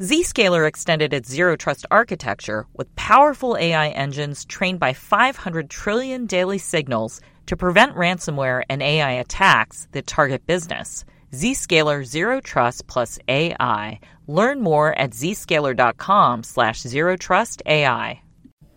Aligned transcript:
Zscaler 0.00 0.66
extended 0.66 1.12
its 1.12 1.30
zero 1.30 1.56
trust 1.56 1.84
architecture 1.90 2.64
with 2.72 2.94
powerful 2.96 3.58
AI 3.58 3.90
engines 3.90 4.46
trained 4.46 4.80
by 4.80 4.94
500 4.94 5.68
trillion 5.68 6.24
daily 6.24 6.56
signals 6.56 7.20
to 7.44 7.54
prevent 7.54 7.94
ransomware 7.96 8.62
and 8.70 8.82
AI 8.82 9.12
attacks 9.12 9.88
that 9.92 10.06
target 10.06 10.46
business. 10.46 11.04
Zscaler 11.32 12.02
Zero 12.02 12.40
Trust 12.40 12.86
plus 12.86 13.18
AI. 13.28 14.00
Learn 14.26 14.62
more 14.62 14.94
at 14.94 15.10
zscaler.com 15.10 16.44
slash 16.44 16.80
zero 16.80 17.16
trust 17.18 17.62
AI. 17.66 18.22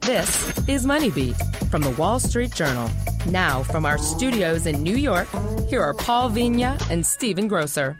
This 0.02 0.58
is 0.68 0.86
MoneyBeat 0.86 1.70
from 1.72 1.84
the 1.84 1.92
Wall 1.92 2.20
Street 2.20 2.54
Journal. 2.54 2.90
Now, 3.28 3.64
from 3.64 3.86
our 3.86 3.98
studios 3.98 4.66
in 4.66 4.84
New 4.84 4.98
York, 4.98 5.30
here 5.70 5.82
are 5.82 5.94
Paul 5.94 6.30
Vigna 6.30 6.78
and 6.92 7.06
Stephen 7.06 7.48
Grocer. 7.48 7.98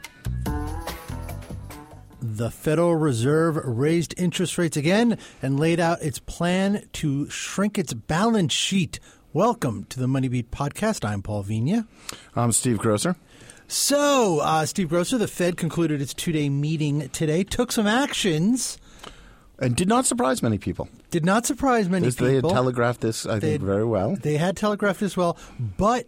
The 2.26 2.50
Federal 2.50 2.96
Reserve 2.96 3.58
raised 3.66 4.14
interest 4.18 4.58
rates 4.58 4.78
again 4.78 5.18
and 5.42 5.60
laid 5.60 5.82
out 5.82 6.02
its 6.02 6.20
plan 6.20 6.88
to 6.94 7.30
shrink 7.30 7.78
its 7.78 7.94
balance 7.94 8.54
sheet. 8.54 9.02
Welcome 9.34 9.84
to 9.90 10.00
the 10.00 10.08
MoneyBeat 10.08 10.46
podcast. 10.46 11.04
I'm 11.04 11.22
Paul 11.22 11.44
Vigna. 11.44 11.86
I'm 12.34 12.54
Steve 12.54 12.78
Grocer. 12.78 13.18
So, 13.68 14.40
uh, 14.40 14.66
Steve 14.66 14.88
Grocer, 14.88 15.18
the 15.18 15.28
Fed 15.28 15.58
concluded 15.58 16.02
its 16.02 16.14
two 16.14 16.32
day 16.32 16.48
meeting 16.48 17.10
today, 17.10 17.44
took 17.44 17.74
some 17.74 17.88
actions. 17.88 18.78
And 19.60 19.76
did 19.76 19.90
not 19.90 20.06
surprise 20.06 20.42
many 20.42 20.58
people. 20.58 20.88
Did 21.12 21.26
not 21.26 21.46
surprise 21.46 21.90
many 21.90 22.08
people. 22.10 22.26
They 22.28 22.36
had 22.36 22.44
telegraphed 22.46 23.02
this, 23.02 23.26
I 23.26 23.40
They- 23.40 23.52
think, 23.58 23.64
very 23.64 23.84
well. 23.84 24.16
They 24.16 24.38
had 24.38 24.56
telegraphed 24.56 25.02
this 25.02 25.18
well, 25.18 25.38
but 25.78 26.06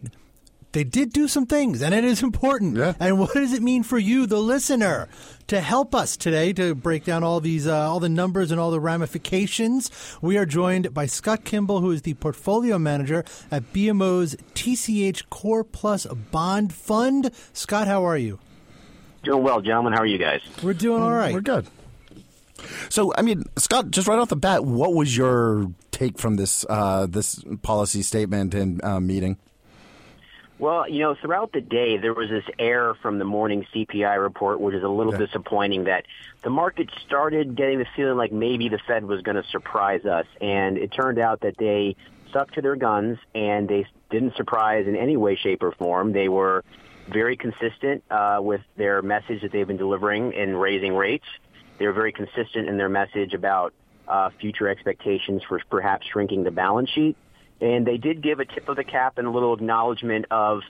they 0.76 0.84
did 0.84 1.10
do 1.10 1.26
some 1.26 1.46
things, 1.46 1.80
and 1.80 1.94
it 1.94 2.04
is 2.04 2.22
important. 2.22 2.76
Yeah. 2.76 2.92
And 3.00 3.18
what 3.18 3.32
does 3.32 3.54
it 3.54 3.62
mean 3.62 3.82
for 3.82 3.96
you, 3.96 4.26
the 4.26 4.36
listener, 4.36 5.08
to 5.46 5.62
help 5.62 5.94
us 5.94 6.18
today 6.18 6.52
to 6.52 6.74
break 6.74 7.06
down 7.06 7.24
all 7.24 7.40
these, 7.40 7.66
uh, 7.66 7.90
all 7.90 7.98
the 7.98 8.10
numbers 8.10 8.50
and 8.50 8.60
all 8.60 8.70
the 8.70 8.78
ramifications? 8.78 9.90
We 10.20 10.36
are 10.36 10.44
joined 10.44 10.92
by 10.92 11.06
Scott 11.06 11.44
Kimball, 11.44 11.80
who 11.80 11.92
is 11.92 12.02
the 12.02 12.12
portfolio 12.12 12.78
manager 12.78 13.24
at 13.50 13.72
BMO's 13.72 14.36
TCH 14.52 15.30
Core 15.30 15.64
Plus 15.64 16.04
Bond 16.04 16.74
Fund. 16.74 17.30
Scott, 17.54 17.86
how 17.86 18.04
are 18.04 18.18
you? 18.18 18.38
Doing 19.22 19.42
well, 19.42 19.62
gentlemen. 19.62 19.94
How 19.94 20.00
are 20.00 20.06
you 20.06 20.18
guys? 20.18 20.42
We're 20.62 20.74
doing 20.74 21.02
all 21.02 21.14
right. 21.14 21.32
We're 21.32 21.40
good. 21.40 21.68
So, 22.90 23.14
I 23.16 23.22
mean, 23.22 23.44
Scott, 23.56 23.92
just 23.92 24.08
right 24.08 24.18
off 24.18 24.28
the 24.28 24.36
bat, 24.36 24.62
what 24.66 24.92
was 24.92 25.16
your 25.16 25.72
take 25.90 26.18
from 26.18 26.36
this 26.36 26.66
uh, 26.68 27.06
this 27.06 27.42
policy 27.62 28.02
statement 28.02 28.52
and 28.52 28.84
uh, 28.84 29.00
meeting? 29.00 29.38
Well, 30.58 30.88
you 30.88 31.00
know, 31.00 31.14
throughout 31.14 31.52
the 31.52 31.60
day, 31.60 31.98
there 31.98 32.14
was 32.14 32.30
this 32.30 32.44
air 32.58 32.94
from 32.94 33.18
the 33.18 33.26
morning 33.26 33.66
CPI 33.74 34.20
report, 34.20 34.58
which 34.58 34.74
is 34.74 34.82
a 34.82 34.88
little 34.88 35.14
Okay. 35.14 35.26
disappointing 35.26 35.84
that 35.84 36.06
the 36.42 36.50
market 36.50 36.88
started 37.06 37.56
getting 37.56 37.78
the 37.78 37.86
feeling 37.94 38.16
like 38.16 38.32
maybe 38.32 38.68
the 38.70 38.78
Fed 38.86 39.04
was 39.04 39.20
going 39.20 39.36
to 39.36 39.44
surprise 39.50 40.06
us. 40.06 40.26
And 40.40 40.78
it 40.78 40.92
turned 40.92 41.18
out 41.18 41.40
that 41.40 41.58
they 41.58 41.94
stuck 42.30 42.52
to 42.52 42.62
their 42.62 42.76
guns 42.76 43.18
and 43.34 43.68
they 43.68 43.86
didn't 44.10 44.34
surprise 44.36 44.86
in 44.86 44.96
any 44.96 45.16
way, 45.18 45.36
shape, 45.36 45.62
or 45.62 45.72
form. 45.72 46.12
They 46.12 46.28
were 46.28 46.64
very 47.08 47.36
consistent 47.36 48.02
uh, 48.10 48.38
with 48.40 48.62
their 48.76 49.02
message 49.02 49.42
that 49.42 49.52
they've 49.52 49.66
been 49.66 49.76
delivering 49.76 50.32
in 50.32 50.56
raising 50.56 50.94
rates. 50.94 51.26
They 51.78 51.86
were 51.86 51.92
very 51.92 52.12
consistent 52.12 52.66
in 52.68 52.78
their 52.78 52.88
message 52.88 53.34
about 53.34 53.74
uh, 54.08 54.30
future 54.40 54.68
expectations 54.68 55.42
for 55.46 55.60
perhaps 55.68 56.06
shrinking 56.06 56.44
the 56.44 56.50
balance 56.50 56.88
sheet. 56.90 57.16
And 57.60 57.86
they 57.86 57.96
did 57.96 58.22
give 58.22 58.40
a 58.40 58.44
tip 58.44 58.68
of 58.68 58.76
the 58.76 58.84
cap 58.84 59.18
and 59.18 59.26
a 59.26 59.30
little 59.30 59.54
acknowledgement 59.54 60.26
of 60.30 60.60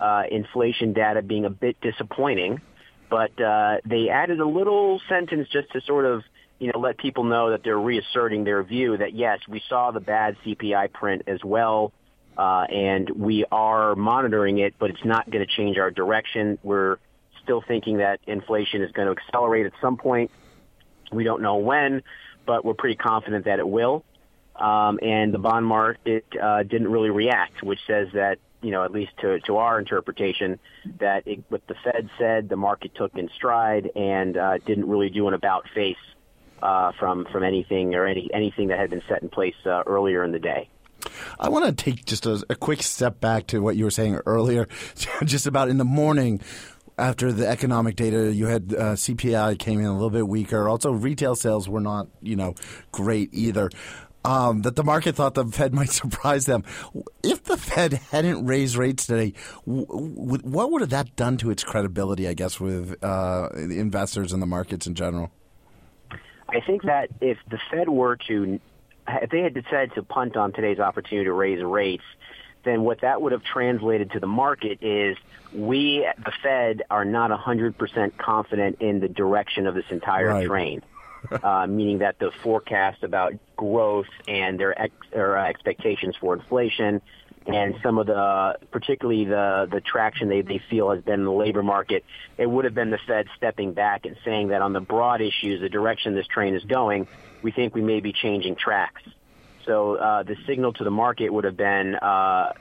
uh, 0.00 0.24
inflation 0.30 0.92
data 0.92 1.22
being 1.22 1.44
a 1.44 1.50
bit 1.50 1.80
disappointing. 1.80 2.60
But 3.08 3.40
uh, 3.40 3.78
they 3.84 4.08
added 4.08 4.40
a 4.40 4.46
little 4.46 5.00
sentence 5.08 5.48
just 5.48 5.72
to 5.72 5.80
sort 5.82 6.04
of, 6.04 6.22
you 6.58 6.72
know, 6.72 6.78
let 6.78 6.98
people 6.98 7.24
know 7.24 7.50
that 7.50 7.62
they're 7.62 7.78
reasserting 7.78 8.44
their 8.44 8.62
view 8.62 8.96
that 8.96 9.14
yes, 9.14 9.40
we 9.48 9.62
saw 9.68 9.90
the 9.90 10.00
bad 10.00 10.36
CPI 10.44 10.92
print 10.92 11.22
as 11.26 11.42
well, 11.44 11.92
uh, 12.36 12.66
and 12.68 13.10
we 13.10 13.44
are 13.50 13.94
monitoring 13.94 14.58
it, 14.58 14.74
but 14.78 14.90
it's 14.90 15.04
not 15.04 15.30
going 15.30 15.44
to 15.46 15.52
change 15.56 15.78
our 15.78 15.90
direction. 15.90 16.58
We're 16.62 16.98
still 17.42 17.62
thinking 17.66 17.98
that 17.98 18.20
inflation 18.26 18.82
is 18.82 18.90
going 18.92 19.06
to 19.06 19.20
accelerate 19.20 19.66
at 19.66 19.72
some 19.80 19.96
point. 19.96 20.30
We 21.12 21.22
don't 21.22 21.42
know 21.42 21.56
when, 21.56 22.02
but 22.44 22.64
we're 22.64 22.74
pretty 22.74 22.96
confident 22.96 23.44
that 23.44 23.60
it 23.60 23.68
will 23.68 24.04
um, 24.60 24.98
and 25.02 25.32
the 25.32 25.38
bond 25.38 25.66
market 25.66 26.24
uh, 26.40 26.62
didn't 26.62 26.88
really 26.88 27.10
react, 27.10 27.62
which 27.62 27.80
says 27.86 28.08
that 28.14 28.38
you 28.62 28.70
know 28.70 28.84
at 28.84 28.92
least 28.92 29.12
to 29.20 29.40
to 29.40 29.56
our 29.58 29.78
interpretation 29.78 30.58
that 30.98 31.26
it, 31.26 31.44
what 31.48 31.66
the 31.66 31.74
Fed 31.84 32.10
said, 32.18 32.48
the 32.48 32.56
market 32.56 32.94
took 32.94 33.14
in 33.16 33.28
stride 33.34 33.90
and 33.94 34.36
uh, 34.36 34.58
didn't 34.58 34.88
really 34.88 35.10
do 35.10 35.28
an 35.28 35.34
about 35.34 35.68
face 35.74 35.96
uh, 36.62 36.92
from 36.98 37.26
from 37.26 37.42
anything 37.42 37.94
or 37.94 38.06
any 38.06 38.28
anything 38.32 38.68
that 38.68 38.78
had 38.78 38.90
been 38.90 39.02
set 39.08 39.22
in 39.22 39.28
place 39.28 39.54
uh, 39.66 39.82
earlier 39.86 40.24
in 40.24 40.32
the 40.32 40.38
day. 40.38 40.68
I 41.38 41.48
want 41.48 41.66
to 41.66 41.72
take 41.72 42.04
just 42.04 42.26
a, 42.26 42.44
a 42.48 42.54
quick 42.54 42.82
step 42.82 43.20
back 43.20 43.46
to 43.48 43.60
what 43.60 43.76
you 43.76 43.84
were 43.84 43.90
saying 43.90 44.20
earlier, 44.26 44.66
just 45.24 45.46
about 45.46 45.68
in 45.68 45.78
the 45.78 45.84
morning. 45.84 46.40
After 46.98 47.30
the 47.30 47.46
economic 47.46 47.94
data, 47.94 48.32
you 48.32 48.46
had 48.46 48.72
uh, 48.72 48.94
CPI 48.94 49.58
came 49.58 49.80
in 49.80 49.84
a 49.84 49.92
little 49.92 50.08
bit 50.08 50.26
weaker. 50.26 50.66
Also, 50.66 50.90
retail 50.90 51.36
sales 51.36 51.68
were 51.68 51.82
not, 51.82 52.08
you 52.22 52.36
know, 52.36 52.54
great 52.90 53.28
either. 53.34 53.68
Um, 54.26 54.62
that 54.62 54.76
the 54.76 54.82
market 54.84 55.14
thought 55.14 55.34
the 55.34 55.44
Fed 55.46 55.72
might 55.80 55.90
surprise 55.90 56.46
them. 56.46 56.64
If 57.22 57.44
the 57.44 57.56
Fed 57.56 57.94
hadn't 58.10 58.44
raised 58.46 58.76
rates 58.76 59.06
today, 59.06 59.32
w- 59.66 59.86
w- 59.86 60.42
what 60.42 60.70
would 60.72 60.80
have 60.80 60.90
that 60.90 61.14
done 61.16 61.36
to 61.38 61.50
its 61.50 61.62
credibility? 61.64 62.26
I 62.28 62.34
guess 62.34 62.58
with 62.60 63.02
uh, 63.04 63.48
investors 63.54 64.32
and 64.32 64.42
the 64.42 64.46
markets 64.46 64.86
in 64.86 64.94
general. 64.94 65.30
I 66.48 66.60
think 66.60 66.82
that 66.82 67.08
if 67.20 67.38
the 67.50 67.58
Fed 67.70 67.88
were 67.88 68.16
to, 68.28 68.60
if 69.08 69.30
they 69.30 69.40
had 69.40 69.54
decided 69.54 69.94
to 69.94 70.02
punt 70.02 70.36
on 70.36 70.52
today's 70.52 70.78
opportunity 70.78 71.24
to 71.26 71.32
raise 71.32 71.62
rates, 71.62 72.04
then 72.64 72.82
what 72.82 73.00
that 73.02 73.22
would 73.22 73.32
have 73.32 73.44
translated 73.44 74.10
to 74.12 74.20
the 74.20 74.26
market 74.26 74.78
is 74.82 75.16
we, 75.54 76.06
the 76.24 76.32
Fed, 76.42 76.82
are 76.90 77.04
not 77.04 77.30
100% 77.30 78.16
confident 78.18 78.80
in 78.80 79.00
the 79.00 79.08
direction 79.08 79.66
of 79.66 79.74
this 79.74 79.84
entire 79.90 80.28
Right. 80.28 80.46
train. 80.46 80.82
uh, 81.42 81.66
meaning 81.66 81.98
that 81.98 82.18
the 82.18 82.30
forecast 82.42 83.02
about 83.02 83.34
growth 83.56 84.06
and 84.28 84.58
their, 84.58 84.80
ex, 84.80 84.92
their 85.12 85.38
uh, 85.38 85.48
expectations 85.48 86.14
for 86.20 86.34
inflation 86.34 87.00
and 87.46 87.76
some 87.82 87.98
of 87.98 88.06
the, 88.06 88.58
particularly 88.72 89.24
the, 89.24 89.68
the 89.70 89.80
traction 89.80 90.28
they, 90.28 90.42
they 90.42 90.60
feel 90.68 90.90
has 90.90 91.02
been 91.02 91.20
in 91.20 91.24
the 91.24 91.32
labor 91.32 91.62
market, 91.62 92.04
it 92.38 92.46
would 92.46 92.64
have 92.64 92.74
been 92.74 92.90
the 92.90 92.98
Fed 93.06 93.26
stepping 93.36 93.72
back 93.72 94.04
and 94.04 94.16
saying 94.24 94.48
that 94.48 94.62
on 94.62 94.72
the 94.72 94.80
broad 94.80 95.20
issues, 95.20 95.60
the 95.60 95.68
direction 95.68 96.14
this 96.14 96.26
train 96.26 96.54
is 96.54 96.64
going, 96.64 97.06
we 97.42 97.52
think 97.52 97.74
we 97.74 97.82
may 97.82 98.00
be 98.00 98.12
changing 98.12 98.56
tracks. 98.56 99.02
So 99.64 99.94
uh, 99.94 100.22
the 100.24 100.36
signal 100.46 100.72
to 100.74 100.84
the 100.84 100.90
market 100.90 101.30
would 101.30 101.44
have 101.44 101.56
been 101.56 101.94
uh, 101.94 102.52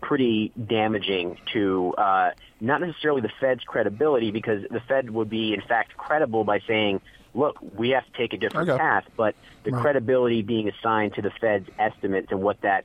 pretty 0.00 0.52
damaging 0.66 1.38
to 1.52 1.94
uh, 1.98 2.30
not 2.60 2.80
necessarily 2.80 3.22
the 3.22 3.32
Fed's 3.40 3.64
credibility, 3.64 4.30
because 4.30 4.62
the 4.70 4.80
Fed 4.80 5.10
would 5.10 5.30
be 5.30 5.54
in 5.54 5.62
fact 5.62 5.96
credible 5.96 6.44
by 6.44 6.60
saying, 6.66 7.00
"Look, 7.34 7.58
we 7.76 7.90
have 7.90 8.04
to 8.04 8.12
take 8.18 8.32
a 8.32 8.36
different 8.36 8.68
Okay. 8.68 8.78
path," 8.78 9.04
but 9.16 9.34
the 9.64 9.70
Right. 9.70 9.80
credibility 9.80 10.42
being 10.42 10.68
assigned 10.68 11.14
to 11.14 11.22
the 11.22 11.30
Fed's 11.40 11.68
estimates 11.78 12.28
and 12.30 12.42
what 12.42 12.60
that 12.62 12.84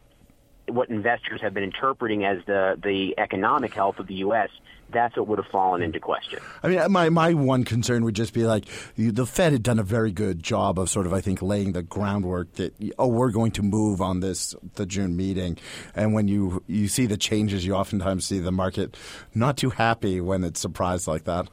what 0.68 0.90
investors 0.90 1.42
have 1.42 1.54
been 1.54 1.64
interpreting 1.64 2.26
as 2.26 2.40
the 2.46 2.78
the 2.82 3.14
economic 3.20 3.74
health 3.74 4.00
of 4.00 4.08
the 4.08 4.16
U.S. 4.16 4.50
That's 4.92 5.16
what 5.18 5.28
would 5.28 5.40
have 5.40 5.48
fallen 5.52 5.82
into 5.82 6.00
question. 6.00 6.40
I 6.64 6.68
mean, 6.68 6.92
my 6.92 7.10
my 7.10 7.34
one 7.34 7.64
concern 7.64 8.04
would 8.04 8.16
just 8.16 8.34
be 8.34 8.46
like 8.46 8.66
the 8.98 9.26
Fed 9.26 9.52
had 9.52 9.64
done 9.64 9.80
a 9.80 9.84
very 9.84 10.12
good 10.12 10.42
job 10.42 10.80
of 10.80 10.90
sort 10.90 11.06
of, 11.06 11.14
I 11.14 11.22
think, 11.22 11.42
laying 11.42 11.74
the 11.74 11.84
groundwork 11.84 12.54
that 12.54 12.74
oh, 12.98 13.08
we're 13.08 13.32
going 13.32 13.52
to 13.54 13.64
move 13.64 14.02
on 14.02 14.20
this 14.22 14.56
the 14.76 14.86
June 14.86 15.16
meeting, 15.16 15.58
and 15.96 16.14
when 16.14 16.28
you 16.28 16.64
you 16.68 16.88
see 16.88 17.06
the 17.06 17.18
changes, 17.18 17.66
you 17.66 17.74
oftentimes 17.76 18.26
see 18.26 18.40
the 18.40 18.52
market 18.52 18.98
not 19.34 19.58
too 19.58 19.70
happy 19.72 20.20
when 20.22 20.44
it's 20.44 20.60
surprised 20.60 21.08
like 21.08 21.26
that. 21.26 21.48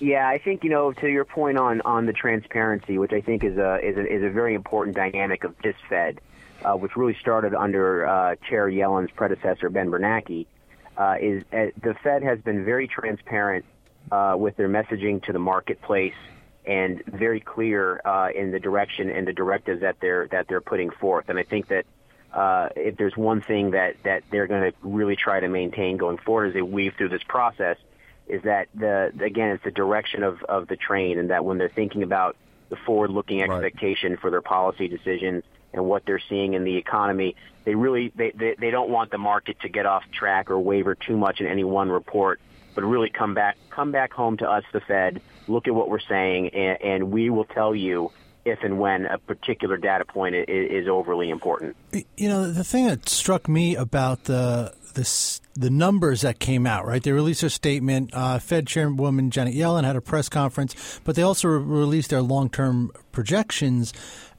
Yeah, 0.00 0.26
I 0.26 0.38
think 0.38 0.64
you 0.64 0.70
know 0.70 0.92
to 0.94 1.08
your 1.08 1.26
point 1.26 1.58
on 1.58 1.82
on 1.82 2.06
the 2.06 2.14
transparency, 2.14 2.96
which 2.96 3.12
I 3.12 3.20
think 3.20 3.44
is 3.44 3.58
a 3.58 3.78
is 3.86 3.98
a, 3.98 4.06
is 4.06 4.22
a 4.22 4.30
very 4.30 4.54
important 4.54 4.96
dynamic 4.96 5.44
of 5.44 5.54
this 5.62 5.76
Fed, 5.90 6.22
uh, 6.64 6.72
which 6.72 6.96
really 6.96 7.14
started 7.20 7.54
under 7.54 8.06
uh, 8.06 8.36
Chair 8.48 8.66
Yellen's 8.68 9.10
predecessor 9.10 9.68
Ben 9.68 9.90
Bernanke. 9.90 10.46
Uh, 10.96 11.16
is 11.20 11.44
uh, 11.52 11.66
the 11.82 11.94
Fed 12.02 12.22
has 12.22 12.40
been 12.40 12.64
very 12.64 12.88
transparent 12.88 13.66
uh, 14.10 14.34
with 14.38 14.56
their 14.56 14.70
messaging 14.70 15.22
to 15.24 15.32
the 15.32 15.38
marketplace 15.38 16.14
and 16.64 17.04
very 17.04 17.40
clear 17.40 18.00
uh, 18.04 18.30
in 18.34 18.52
the 18.52 18.60
direction 18.60 19.10
and 19.10 19.28
the 19.28 19.34
directives 19.34 19.82
that 19.82 19.96
they're 20.00 20.28
that 20.28 20.48
they're 20.48 20.62
putting 20.62 20.90
forth. 20.90 21.28
And 21.28 21.38
I 21.38 21.42
think 21.42 21.68
that 21.68 21.84
if 22.74 22.96
there's 22.96 23.18
one 23.18 23.42
thing 23.42 23.72
that 23.72 24.02
that 24.04 24.22
they're 24.30 24.46
going 24.46 24.72
to 24.72 24.78
really 24.82 25.16
try 25.16 25.40
to 25.40 25.48
maintain 25.48 25.98
going 25.98 26.16
forward 26.16 26.46
as 26.46 26.54
they 26.54 26.62
weave 26.62 26.94
through 26.96 27.10
this 27.10 27.22
process, 27.22 27.76
is 28.30 28.42
that 28.44 28.68
the 28.74 29.12
again 29.20 29.50
it's 29.50 29.64
the 29.64 29.70
direction 29.70 30.22
of 30.22 30.42
of 30.44 30.68
the 30.68 30.76
train, 30.76 31.18
and 31.18 31.30
that 31.30 31.44
when 31.44 31.58
they're 31.58 31.68
thinking 31.68 32.02
about 32.02 32.36
the 32.68 32.76
forward-looking 32.76 33.40
Right. 33.40 33.50
expectation 33.50 34.16
for 34.16 34.30
their 34.30 34.40
policy 34.40 34.86
decisions 34.86 35.42
and 35.72 35.84
what 35.84 36.04
they're 36.06 36.22
seeing 36.28 36.54
in 36.54 36.64
the 36.64 36.76
economy, 36.76 37.34
they 37.64 37.74
really 37.74 38.12
they, 38.14 38.30
they 38.30 38.54
they 38.58 38.70
don't 38.70 38.90
want 38.90 39.10
the 39.10 39.18
market 39.18 39.60
to 39.60 39.68
get 39.68 39.86
off 39.86 40.04
track 40.12 40.50
or 40.50 40.58
waver 40.58 40.94
too 40.94 41.16
much 41.16 41.40
in 41.40 41.46
any 41.46 41.64
one 41.64 41.90
report, 41.90 42.40
but 42.74 42.84
really 42.84 43.10
come 43.10 43.34
back 43.34 43.56
come 43.70 43.90
back 43.92 44.12
home 44.12 44.36
to 44.38 44.48
us, 44.48 44.64
the 44.72 44.80
Fed, 44.80 45.20
look 45.48 45.66
at 45.66 45.74
what 45.74 45.88
we're 45.88 45.98
saying, 46.00 46.50
and, 46.50 46.80
and 46.82 47.10
we 47.10 47.30
will 47.30 47.44
tell 47.44 47.74
you 47.74 48.10
if 48.44 48.60
and 48.62 48.78
when 48.80 49.04
a 49.06 49.18
particular 49.18 49.76
data 49.76 50.04
point 50.04 50.34
is, 50.34 50.46
is 50.48 50.88
overly 50.88 51.28
important. 51.28 51.76
You 52.16 52.28
know, 52.28 52.50
the 52.50 52.64
thing 52.64 52.86
that 52.86 53.08
struck 53.08 53.48
me 53.48 53.76
about 53.76 54.24
the 54.24 54.72
this, 54.94 55.40
the 55.54 55.70
numbers 55.70 56.22
that 56.22 56.38
came 56.38 56.66
out, 56.66 56.86
right? 56.86 57.02
They 57.02 57.12
released 57.12 57.42
a 57.42 57.50
statement. 57.50 58.10
Uh, 58.12 58.38
Fed 58.38 58.66
Chairwoman 58.66 59.30
Janet 59.30 59.54
Yellen 59.54 59.84
had 59.84 59.96
a 59.96 60.00
press 60.00 60.28
conference, 60.28 61.00
but 61.04 61.16
they 61.16 61.22
also 61.22 61.48
re- 61.48 61.62
released 61.62 62.10
their 62.10 62.22
long 62.22 62.50
term 62.50 62.90
projections. 63.12 63.92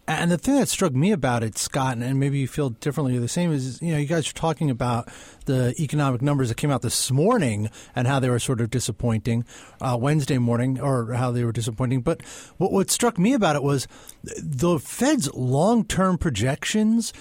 And 0.07 0.31
the 0.31 0.37
thing 0.37 0.55
that 0.55 0.67
struck 0.67 0.93
me 0.93 1.11
about 1.11 1.43
it, 1.43 1.57
Scott, 1.57 1.97
and 1.97 2.19
maybe 2.19 2.39
you 2.39 2.47
feel 2.47 2.71
differently 2.71 3.15
or 3.15 3.19
the 3.21 3.27
same, 3.27 3.51
is 3.51 3.81
you 3.81 3.93
know 3.93 3.97
you 3.97 4.07
guys 4.07 4.29
are 4.29 4.33
talking 4.33 4.69
about 4.69 5.07
the 5.45 5.75
economic 5.79 6.21
numbers 6.21 6.49
that 6.49 6.57
came 6.57 6.71
out 6.71 6.81
this 6.81 7.11
morning 7.11 7.69
and 7.95 8.07
how 8.07 8.19
they 8.19 8.29
were 8.29 8.39
sort 8.39 8.61
of 8.61 8.71
disappointing 8.71 9.45
uh, 9.79 9.97
Wednesday 9.99 10.37
morning, 10.37 10.79
or 10.79 11.13
how 11.13 11.31
they 11.31 11.45
were 11.45 11.51
disappointing. 11.51 12.01
But 12.01 12.21
what, 12.57 12.71
what 12.71 12.89
struck 12.89 13.19
me 13.19 13.33
about 13.33 13.55
it 13.55 13.63
was 13.63 13.87
the 14.23 14.79
Fed's 14.79 15.31
long 15.33 15.85
term 15.85 16.17
projections 16.17 17.13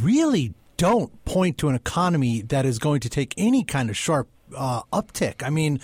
really 0.00 0.54
don't 0.82 1.24
point 1.24 1.58
to 1.58 1.68
an 1.68 1.76
economy 1.76 2.42
that 2.42 2.66
is 2.66 2.80
going 2.80 2.98
to 2.98 3.08
take 3.08 3.32
any 3.36 3.62
kind 3.62 3.88
of 3.88 3.96
sharp 3.96 4.28
uh, 4.56 4.82
uptick. 4.92 5.40
I 5.40 5.48
mean, 5.48 5.78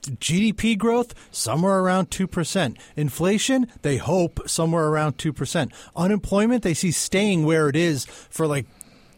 GDP 0.00 0.78
growth 0.78 1.14
somewhere 1.30 1.80
around 1.80 2.08
2%. 2.08 2.78
Inflation, 2.96 3.70
they 3.82 3.98
hope 3.98 4.40
somewhere 4.48 4.86
around 4.88 5.18
2%. 5.18 5.70
Unemployment, 5.94 6.62
they 6.62 6.72
see 6.72 6.90
staying 6.90 7.44
where 7.44 7.68
it 7.68 7.76
is 7.76 8.06
for 8.06 8.46
like 8.46 8.64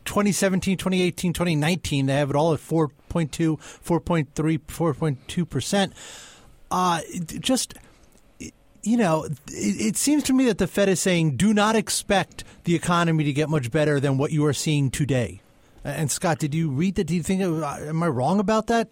2017, 0.07 0.77
2018, 0.77 1.33
2019. 1.33 2.07
They 2.07 2.15
have 2.15 2.31
it 2.31 2.35
all 2.35 2.53
at 2.53 2.59
4.2, 2.59 3.61
4.3, 3.61 4.59
4.2%. 4.59 5.93
Uh, 6.69 7.01
just 7.39 7.75
you 8.87 8.97
know, 8.97 9.25
it, 9.25 9.37
it, 9.49 9.97
seems 9.97 10.23
to 10.25 10.33
me 10.33 10.47
that 10.47 10.59
the 10.59 10.67
Fed 10.67 10.89
is 10.89 11.01
saying 11.01 11.37
do 11.37 11.53
not 11.53 11.77
expect 11.77 12.45
the 12.65 12.75
economy 12.75 13.25
to 13.25 13.33
get 13.33 13.49
much 13.49 13.71
better 13.71 13.99
than 14.01 14.17
what 14.19 14.33
you 14.33 14.45
are 14.47 14.53
seeing 14.53 14.91
today. 14.91 15.41
And 15.85 16.11
Scott, 16.11 16.39
did 16.39 16.55
you 16.55 16.71
read 16.71 16.97
that? 16.97 17.05
Do 17.05 17.15
you 17.15 17.23
think 17.23 17.43
am 17.43 18.03
I 18.03 18.09
wrong 18.09 18.41
about 18.41 18.67
that? 18.69 18.89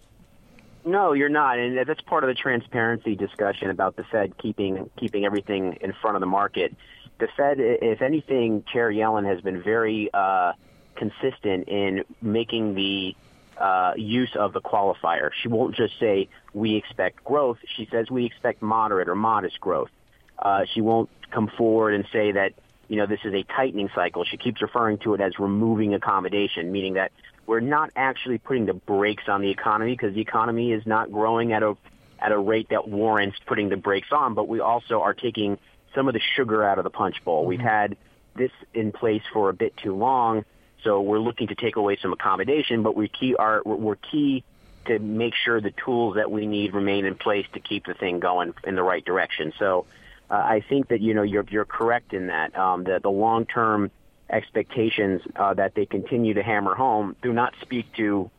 No, 0.84 1.12
you're 1.12 1.30
not, 1.30 1.58
and 1.58 1.78
that's 1.88 2.00
part 2.02 2.24
of 2.24 2.28
the 2.28 2.34
transparency 2.34 3.16
discussion 3.16 3.70
about 3.70 3.96
the 3.96 4.04
Fed 4.04 4.36
keeping 4.36 4.90
keeping 4.98 5.24
everything 5.24 5.78
in 5.80 5.94
front 5.94 6.16
of 6.16 6.20
the 6.20 6.26
market. 6.26 6.76
The 7.18 7.28
Fed, 7.36 7.56
if 7.58 8.02
anything, 8.02 8.64
Chair 8.70 8.90
Yellen 8.90 9.24
has 9.26 9.40
been 9.40 9.62
very 9.62 10.10
uh, 10.12 10.52
consistent 10.94 11.68
in 11.68 12.04
making 12.20 12.74
the 12.74 13.16
uh, 13.58 13.92
use 13.96 14.34
of 14.34 14.52
the 14.52 14.60
qualifier. 14.60 15.30
She 15.42 15.48
won't 15.48 15.74
just 15.74 15.98
say 15.98 16.28
we 16.52 16.76
expect 16.76 17.24
growth. 17.24 17.58
She 17.76 17.88
says 17.90 18.10
we 18.10 18.26
expect 18.26 18.62
moderate 18.62 19.08
or 19.08 19.14
modest 19.14 19.60
growth. 19.60 19.90
Uh, 20.38 20.64
she 20.72 20.80
won't 20.80 21.08
come 21.30 21.50
forward 21.56 21.94
and 21.94 22.04
say 22.12 22.32
that 22.32 22.54
you 22.88 22.96
know 22.96 23.06
this 23.06 23.20
is 23.24 23.32
a 23.34 23.44
tightening 23.44 23.88
cycle. 23.94 24.24
She 24.24 24.36
keeps 24.36 24.60
referring 24.60 24.98
to 24.98 25.14
it 25.14 25.20
as 25.20 25.38
removing 25.38 25.94
accommodation, 25.94 26.70
meaning 26.72 26.94
that 26.94 27.12
we're 27.46 27.60
not 27.60 27.90
actually 27.96 28.38
putting 28.38 28.66
the 28.66 28.74
brakes 28.74 29.24
on 29.28 29.40
the 29.40 29.50
economy 29.50 29.92
because 29.92 30.14
the 30.14 30.20
economy 30.20 30.72
is 30.72 30.86
not 30.86 31.12
growing 31.12 31.52
at 31.52 31.62
a 31.62 31.76
at 32.18 32.32
a 32.32 32.38
rate 32.38 32.68
that 32.70 32.88
warrants 32.88 33.36
putting 33.46 33.68
the 33.68 33.76
brakes 33.76 34.08
on. 34.12 34.34
But 34.34 34.48
we 34.48 34.60
also 34.60 35.00
are 35.02 35.14
taking 35.14 35.58
some 35.94 36.08
of 36.08 36.14
the 36.14 36.20
sugar 36.36 36.64
out 36.64 36.78
of 36.78 36.84
the 36.84 36.90
punch 36.90 37.22
bowl. 37.24 37.42
Mm-hmm. 37.42 37.48
We've 37.48 37.60
had 37.60 37.96
this 38.36 38.50
in 38.72 38.92
place 38.92 39.22
for 39.32 39.48
a 39.48 39.54
bit 39.54 39.76
too 39.76 39.94
long, 39.94 40.44
so 40.84 41.00
we're 41.00 41.18
looking 41.18 41.48
to 41.48 41.54
take 41.54 41.76
away 41.76 41.98
some 42.00 42.12
accommodation. 42.12 42.82
But 42.82 42.94
we 42.94 43.08
key 43.08 43.34
are 43.34 43.62
we're 43.64 43.96
key 43.96 44.44
to 44.86 44.98
make 44.98 45.34
sure 45.34 45.60
the 45.60 45.72
tools 45.72 46.16
that 46.16 46.30
we 46.30 46.46
need 46.46 46.74
remain 46.74 47.06
in 47.06 47.14
place 47.14 47.46
to 47.54 47.60
keep 47.60 47.86
the 47.86 47.94
thing 47.94 48.20
going 48.20 48.54
in 48.64 48.76
the 48.76 48.82
right 48.82 49.04
direction. 49.04 49.52
So 49.58 49.86
uh, 50.30 50.34
I 50.34 50.64
think 50.68 50.88
that 50.88 51.00
you 51.00 51.14
know 51.14 51.22
you're 51.22 51.46
you're 51.48 51.64
correct 51.64 52.12
in 52.12 52.28
that 52.28 52.56
um, 52.56 52.84
the 52.84 53.00
the 53.02 53.10
long 53.10 53.46
term 53.46 53.90
expectations 54.30 55.22
uh, 55.36 55.54
that 55.54 55.74
they 55.74 55.86
continue 55.86 56.34
to 56.34 56.42
hammer 56.42 56.74
home 56.74 57.16
do 57.22 57.32
not 57.32 57.54
speak 57.60 57.92
to 57.96 58.30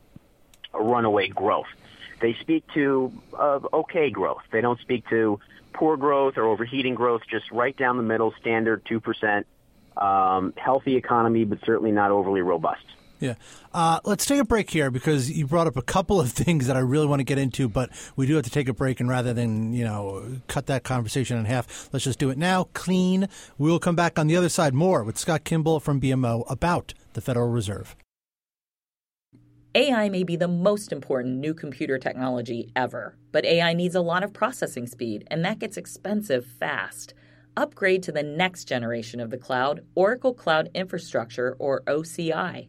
runaway 0.72 1.28
growth. 1.28 1.68
They 2.20 2.34
speak 2.40 2.64
to 2.74 3.12
uh, 3.38 3.60
okay 3.72 4.10
growth. 4.10 4.42
They 4.50 4.60
don't 4.60 4.80
speak 4.80 5.08
to 5.10 5.40
poor 5.72 5.96
growth 5.96 6.38
or 6.38 6.44
overheating 6.44 6.94
growth. 6.94 7.22
Just 7.30 7.50
right 7.50 7.76
down 7.76 7.96
the 7.96 8.02
middle, 8.02 8.32
standard 8.40 8.84
two 8.84 9.00
percent, 9.00 9.46
um, 9.96 10.52
healthy 10.56 10.96
economy, 10.96 11.44
but 11.44 11.58
certainly 11.64 11.92
not 11.92 12.10
overly 12.10 12.40
robust. 12.40 12.84
Yeah. 13.18 13.34
Uh, 13.72 14.00
let's 14.04 14.26
take 14.26 14.40
a 14.40 14.44
break 14.44 14.68
here 14.70 14.90
because 14.90 15.30
you 15.30 15.46
brought 15.46 15.66
up 15.66 15.76
a 15.76 15.82
couple 15.82 16.20
of 16.20 16.30
things 16.32 16.66
that 16.66 16.76
I 16.76 16.80
really 16.80 17.06
want 17.06 17.20
to 17.20 17.24
get 17.24 17.38
into, 17.38 17.68
but 17.68 17.90
we 18.14 18.26
do 18.26 18.34
have 18.34 18.44
to 18.44 18.50
take 18.50 18.68
a 18.68 18.74
break. 18.74 19.00
And 19.00 19.08
rather 19.08 19.32
than, 19.32 19.72
you 19.72 19.84
know, 19.84 20.40
cut 20.48 20.66
that 20.66 20.84
conversation 20.84 21.36
in 21.38 21.44
half, 21.46 21.88
let's 21.92 22.04
just 22.04 22.18
do 22.18 22.30
it 22.30 22.38
now, 22.38 22.64
clean. 22.74 23.28
We 23.58 23.70
will 23.70 23.78
come 23.78 23.96
back 23.96 24.18
on 24.18 24.26
the 24.26 24.36
other 24.36 24.48
side 24.48 24.74
more 24.74 25.02
with 25.02 25.18
Scott 25.18 25.44
Kimball 25.44 25.80
from 25.80 26.00
BMO 26.00 26.44
about 26.50 26.94
the 27.14 27.20
Federal 27.20 27.48
Reserve. 27.48 27.96
AI 29.74 30.08
may 30.08 30.24
be 30.24 30.36
the 30.36 30.48
most 30.48 30.90
important 30.90 31.36
new 31.36 31.52
computer 31.52 31.98
technology 31.98 32.72
ever, 32.74 33.14
but 33.30 33.44
AI 33.44 33.74
needs 33.74 33.94
a 33.94 34.00
lot 34.00 34.24
of 34.24 34.32
processing 34.32 34.86
speed, 34.86 35.28
and 35.30 35.44
that 35.44 35.58
gets 35.58 35.76
expensive 35.76 36.46
fast. 36.46 37.12
Upgrade 37.56 38.02
to 38.02 38.12
the 38.12 38.22
next 38.22 38.66
generation 38.66 39.18
of 39.18 39.30
the 39.30 39.38
cloud, 39.38 39.80
Oracle 39.94 40.34
Cloud 40.34 40.68
Infrastructure, 40.74 41.56
or 41.58 41.82
OCI. 41.86 42.68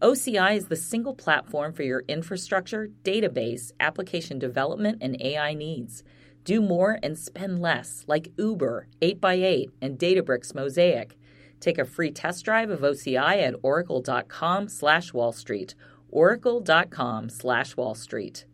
OCI 0.00 0.56
is 0.56 0.68
the 0.68 0.76
single 0.76 1.14
platform 1.14 1.72
for 1.72 1.82
your 1.82 2.04
infrastructure, 2.06 2.88
database, 3.02 3.72
application 3.80 4.38
development, 4.38 4.98
and 5.00 5.20
AI 5.20 5.54
needs. 5.54 6.04
Do 6.44 6.62
more 6.62 7.00
and 7.02 7.18
spend 7.18 7.60
less, 7.60 8.04
like 8.06 8.32
Uber, 8.38 8.86
8x8, 9.02 9.70
and 9.82 9.98
Databricks 9.98 10.54
Mosaic. 10.54 11.18
Take 11.58 11.78
a 11.78 11.84
free 11.84 12.12
test 12.12 12.44
drive 12.44 12.70
of 12.70 12.80
OCI 12.80 13.42
at 13.42 13.56
oracle.com 13.62 14.68
slash 14.68 15.12
Wall 15.12 15.32
Street. 15.32 15.74
oracle.com 16.10 17.28
slash 17.28 17.76
Wall 17.76 17.96
Street. 17.96 18.44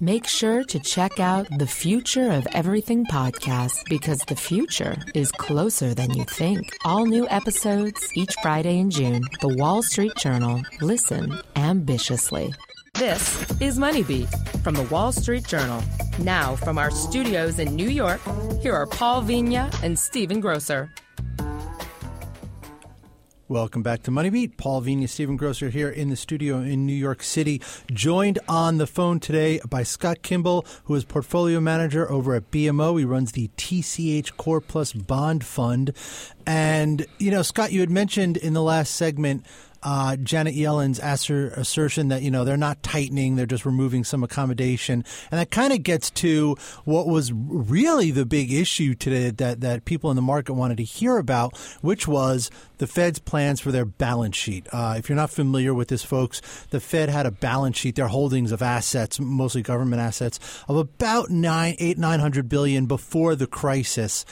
Make 0.00 0.26
sure 0.26 0.64
to 0.64 0.78
check 0.80 1.20
out 1.20 1.46
the 1.58 1.66
Future 1.66 2.30
of 2.32 2.46
Everything 2.52 3.04
podcast 3.06 3.88
because 3.88 4.18
the 4.26 4.36
future 4.36 4.96
is 5.14 5.30
closer 5.32 5.94
than 5.94 6.12
you 6.12 6.24
think. 6.24 6.76
All 6.84 7.06
new 7.06 7.26
episodes 7.28 8.06
each 8.14 8.34
Friday 8.42 8.78
in 8.78 8.90
June. 8.90 9.22
The 9.40 9.54
Wall 9.56 9.82
Street 9.82 10.14
Journal. 10.16 10.62
Listen 10.80 11.40
ambitiously. 11.56 12.52
This 12.94 13.60
is 13.60 13.78
Moneybeat 13.78 14.28
from 14.62 14.74
the 14.74 14.84
Wall 14.84 15.12
Street 15.12 15.46
Journal. 15.46 15.82
Now, 16.18 16.56
from 16.56 16.78
our 16.78 16.90
studios 16.90 17.58
in 17.58 17.74
New 17.74 17.88
York, 17.88 18.20
here 18.60 18.74
are 18.74 18.86
Paul 18.86 19.22
Vigna 19.22 19.74
and 19.82 19.98
Stephen 19.98 20.40
Grocer. 20.40 20.90
Welcome 23.54 23.84
back 23.84 24.02
to 24.02 24.10
Money 24.10 24.30
Beat. 24.30 24.56
Paul 24.56 24.82
Vigna, 24.82 25.08
Stephen 25.08 25.36
Grocer 25.36 25.68
here 25.68 25.88
in 25.88 26.10
the 26.10 26.16
studio 26.16 26.58
in 26.58 26.86
New 26.86 26.92
York 26.92 27.22
City, 27.22 27.62
joined 27.92 28.40
on 28.48 28.78
the 28.78 28.86
phone 28.88 29.20
today 29.20 29.60
by 29.70 29.84
Scott 29.84 30.22
Kimball, 30.22 30.66
who 30.86 30.96
is 30.96 31.04
portfolio 31.04 31.60
manager 31.60 32.10
over 32.10 32.34
at 32.34 32.50
BMO. 32.50 32.98
He 32.98 33.04
runs 33.04 33.30
the 33.30 33.52
TCH 33.56 34.36
Core 34.36 34.60
Plus 34.60 34.92
Bond 34.92 35.44
Fund. 35.44 35.92
And, 36.44 37.06
you 37.20 37.30
know, 37.30 37.42
Scott, 37.42 37.70
you 37.70 37.78
had 37.78 37.90
mentioned 37.90 38.38
in 38.38 38.54
the 38.54 38.62
last 38.62 38.96
segment 38.96 39.46
uh, 39.84 40.16
Janet 40.16 40.54
Yellen's 40.54 40.98
assertion 40.98 42.08
that 42.08 42.22
you 42.22 42.30
know 42.30 42.44
they're 42.44 42.56
not 42.56 42.82
tightening, 42.82 43.36
they're 43.36 43.46
just 43.46 43.66
removing 43.66 44.02
some 44.02 44.24
accommodation, 44.24 45.04
and 45.30 45.38
that 45.38 45.50
kind 45.50 45.72
of 45.72 45.82
gets 45.82 46.10
to 46.10 46.56
what 46.84 47.06
was 47.06 47.32
really 47.32 48.10
the 48.10 48.24
big 48.24 48.50
issue 48.52 48.94
today 48.94 49.30
that 49.30 49.60
that 49.60 49.84
people 49.84 50.10
in 50.10 50.16
the 50.16 50.22
market 50.22 50.54
wanted 50.54 50.78
to 50.78 50.84
hear 50.84 51.18
about, 51.18 51.56
which 51.82 52.08
was 52.08 52.50
the 52.78 52.86
Fed's 52.86 53.18
plans 53.18 53.60
for 53.60 53.70
their 53.70 53.84
balance 53.84 54.36
sheet. 54.36 54.66
Uh, 54.72 54.94
if 54.98 55.08
you're 55.08 55.16
not 55.16 55.30
familiar 55.30 55.74
with 55.74 55.88
this, 55.88 56.02
folks, 56.02 56.40
the 56.70 56.80
Fed 56.80 57.10
had 57.10 57.26
a 57.26 57.30
balance 57.30 57.76
sheet, 57.76 57.96
their 57.96 58.08
holdings 58.08 58.52
of 58.52 58.62
assets, 58.62 59.20
mostly 59.20 59.62
government 59.62 60.00
assets, 60.00 60.40
of 60.66 60.76
about 60.76 61.30
nine, 61.30 61.76
eight, 61.78 61.98
nine 61.98 62.20
hundred 62.20 62.48
billion 62.48 62.86
before 62.86 63.36
the 63.36 63.46
crisis. 63.46 64.24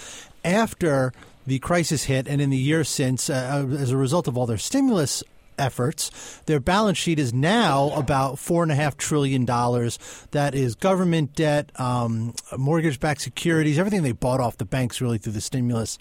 After 0.45 1.13
the 1.47 1.59
crisis 1.59 2.05
hit, 2.05 2.27
and 2.27 2.41
in 2.41 2.51
the 2.51 2.57
years 2.57 2.89
since, 2.89 3.29
uh, 3.29 3.67
as 3.79 3.91
a 3.91 3.97
result 3.97 4.29
of 4.29 4.37
all 4.37 4.47
their 4.47 4.59
stimulus 4.59 5.23
efforts. 5.63 6.11
Their 6.47 6.61
balance 6.61 6.99
sheet 6.99 7.19
is 7.19 7.33
now 7.33 7.91
about 7.95 8.39
four 8.39 8.63
and 8.63 8.73
a 8.73 8.75
half 8.75 8.97
trillion 8.97 9.45
dollars. 9.45 9.99
That 10.33 10.55
is 10.55 10.75
government 10.75 11.35
debt, 11.35 11.71
um, 11.81 12.35
mortgage-backed 12.57 13.21
securities, 13.21 13.79
everything 13.79 14.03
they 14.03 14.13
bought 14.13 14.41
off 14.41 14.57
the 14.57 14.65
banks 14.65 15.01
really 15.01 15.19
through 15.19 15.35
the 15.35 15.41
stimulus. 15.41 15.99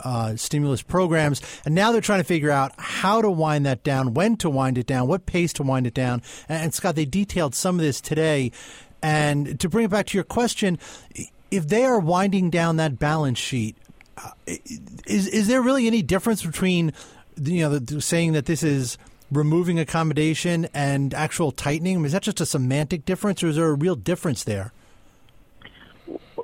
Uh, 0.00 0.36
stimulus 0.36 0.80
programs, 0.80 1.42
and 1.64 1.74
now 1.74 1.90
they're 1.90 2.00
trying 2.00 2.20
to 2.20 2.24
figure 2.24 2.52
out 2.52 2.70
how 2.78 3.20
to 3.20 3.28
wind 3.28 3.66
that 3.66 3.82
down, 3.82 4.14
when 4.14 4.36
to 4.36 4.48
wind 4.48 4.78
it 4.78 4.86
down, 4.86 5.08
what 5.08 5.26
pace 5.26 5.52
to 5.52 5.64
wind 5.64 5.88
it 5.88 5.94
down. 5.94 6.22
And, 6.48 6.62
and 6.62 6.72
Scott, 6.72 6.94
they 6.94 7.04
detailed 7.04 7.52
some 7.52 7.80
of 7.80 7.84
this 7.84 8.00
today. 8.00 8.52
And 9.02 9.58
to 9.58 9.68
bring 9.68 9.86
it 9.86 9.90
back 9.90 10.06
to 10.06 10.16
your 10.16 10.22
question, 10.22 10.78
if 11.50 11.66
they 11.66 11.84
are 11.84 11.98
winding 11.98 12.48
down 12.48 12.76
that 12.76 13.00
balance 13.00 13.40
sheet, 13.40 13.74
uh, 14.16 14.30
is 14.46 15.26
is 15.26 15.48
there 15.48 15.60
really 15.60 15.88
any 15.88 16.02
difference 16.02 16.46
between 16.46 16.92
you 17.42 17.62
know, 17.62 17.78
the, 17.78 18.00
saying 18.00 18.32
that 18.32 18.46
this 18.46 18.62
is 18.62 18.98
removing 19.30 19.78
accommodation 19.78 20.68
and 20.74 21.14
actual 21.14 21.52
tightening? 21.52 21.96
I 21.96 21.98
mean, 21.98 22.06
is 22.06 22.12
that 22.12 22.22
just 22.22 22.40
a 22.40 22.46
semantic 22.46 23.04
difference, 23.04 23.42
or 23.42 23.48
is 23.48 23.56
there 23.56 23.68
a 23.68 23.74
real 23.74 23.96
difference 23.96 24.44
there? 24.44 24.72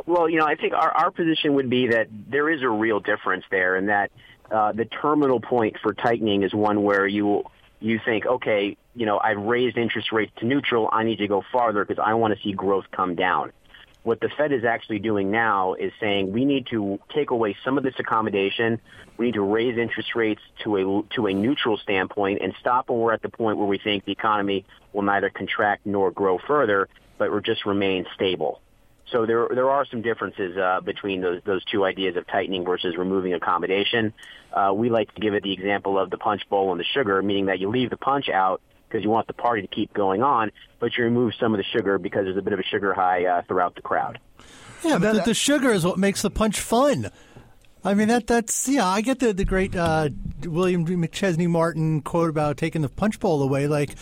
Well, 0.06 0.28
you 0.28 0.38
know, 0.38 0.46
I 0.46 0.54
think 0.54 0.74
our, 0.74 0.90
our 0.90 1.10
position 1.10 1.54
would 1.54 1.70
be 1.70 1.88
that 1.88 2.08
there 2.10 2.50
is 2.50 2.62
a 2.62 2.68
real 2.68 3.00
difference 3.00 3.44
there, 3.50 3.76
and 3.76 3.88
that 3.88 4.10
uh, 4.50 4.72
the 4.72 4.84
terminal 4.84 5.40
point 5.40 5.76
for 5.82 5.94
tightening 5.94 6.42
is 6.42 6.52
one 6.52 6.82
where 6.82 7.06
you 7.06 7.44
you 7.80 8.00
think, 8.04 8.24
okay, 8.26 8.76
you 8.94 9.06
know, 9.06 9.18
I've 9.18 9.38
raised 9.38 9.76
interest 9.76 10.12
rates 10.12 10.32
to 10.38 10.46
neutral. 10.46 10.88
I 10.92 11.04
need 11.04 11.18
to 11.18 11.28
go 11.28 11.42
farther 11.52 11.84
because 11.84 12.02
I 12.04 12.14
want 12.14 12.34
to 12.34 12.42
see 12.42 12.52
growth 12.52 12.84
come 12.90 13.14
down. 13.14 13.52
What 14.04 14.20
the 14.20 14.28
Fed 14.28 14.52
is 14.52 14.64
actually 14.64 14.99
doing 14.99 15.30
now 15.30 15.73
is 15.73 15.90
saying 15.99 16.30
we 16.30 16.44
need 16.44 16.66
to 16.66 17.00
take 17.14 17.30
away 17.30 17.56
some 17.64 17.78
of 17.78 17.84
this 17.84 17.94
accommodation. 17.99 18.78
We 19.16 19.26
need 19.26 19.34
to 19.34 19.40
raise 19.40 19.78
interest 19.78 20.14
rates 20.14 20.42
to 20.62 20.76
a 20.76 21.14
to 21.14 21.26
a 21.26 21.32
neutral 21.32 21.78
standpoint 21.78 22.42
and 22.42 22.54
stop 22.61 22.90
when 22.90 22.99
we're 22.99 23.14
at 23.14 23.23
the 23.23 23.30
point 23.30 23.56
where 23.56 23.66
we 23.66 23.78
think 23.78 24.04
the 24.04 24.12
economy 24.12 24.66
will 24.92 25.02
neither 25.02 25.30
contract 25.30 25.87
nor 25.87 26.11
grow 26.11 26.38
further, 26.46 26.90
but 27.16 27.30
will 27.30 27.40
just 27.40 27.64
remain 27.64 28.04
stable. 28.14 28.61
So 29.11 29.25
there 29.25 29.49
there 29.50 29.70
are 29.70 29.87
some 29.87 30.02
differences 30.02 30.54
uh, 30.58 30.82
between 30.82 31.23
those 31.23 31.40
those 31.46 31.64
two 31.64 31.82
ideas 31.87 32.16
of 32.16 32.26
tightening 32.26 32.66
versus 32.66 32.99
removing 32.99 33.32
accommodation. 33.32 34.12
Uh, 34.52 34.75
we 34.76 34.90
like 34.90 35.14
to 35.14 35.20
give 35.23 35.32
it 35.32 35.42
the 35.42 35.52
example 35.52 35.99
of 35.99 36.11
the 36.11 36.18
punch 36.18 36.42
bowl 36.50 36.73
and 36.73 36.78
the 36.78 36.84
sugar, 36.84 37.23
meaning 37.23 37.46
that 37.46 37.58
you 37.58 37.70
leave 37.70 37.88
the 37.88 37.96
punch 37.96 38.28
out 38.28 38.61
because 38.94 39.02
you 39.02 39.10
want 39.10 39.26
the 39.26 39.32
party 39.32 39.60
to 39.60 39.66
keep 39.66 39.92
going 39.92 40.22
on, 40.22 40.52
but 40.78 40.96
you 40.96 41.02
remove 41.02 41.32
some 41.40 41.52
of 41.52 41.58
the 41.58 41.64
sugar 41.64 41.98
because 41.98 42.26
there's 42.26 42.36
a 42.36 42.42
bit 42.42 42.52
of 42.52 42.60
a 42.60 42.62
sugar 42.62 42.94
high 42.94 43.24
uh, 43.24 43.42
throughout 43.42 43.74
the 43.74 43.82
crowd. 43.82 44.20
Yeah, 44.84 44.98
but 44.98 45.14
the, 45.14 45.22
the 45.22 45.34
sugar 45.34 45.72
is 45.72 45.84
what 45.84 45.98
makes 45.98 46.22
the 46.22 46.30
punch 46.30 46.60
fun. 46.60 47.10
I 47.82 47.94
mean 47.94 48.06
that 48.06 48.28
that's 48.28 48.68
yeah. 48.68 48.86
I 48.86 49.00
get 49.00 49.18
the 49.18 49.32
the 49.32 49.44
great 49.44 49.74
uh, 49.74 50.10
William 50.44 50.86
McChesney 50.86 51.48
Martin 51.48 52.02
quote 52.02 52.30
about 52.30 52.56
taking 52.56 52.82
the 52.82 52.88
punch 52.88 53.18
bowl 53.18 53.42
away. 53.42 53.66
Like, 53.66 53.96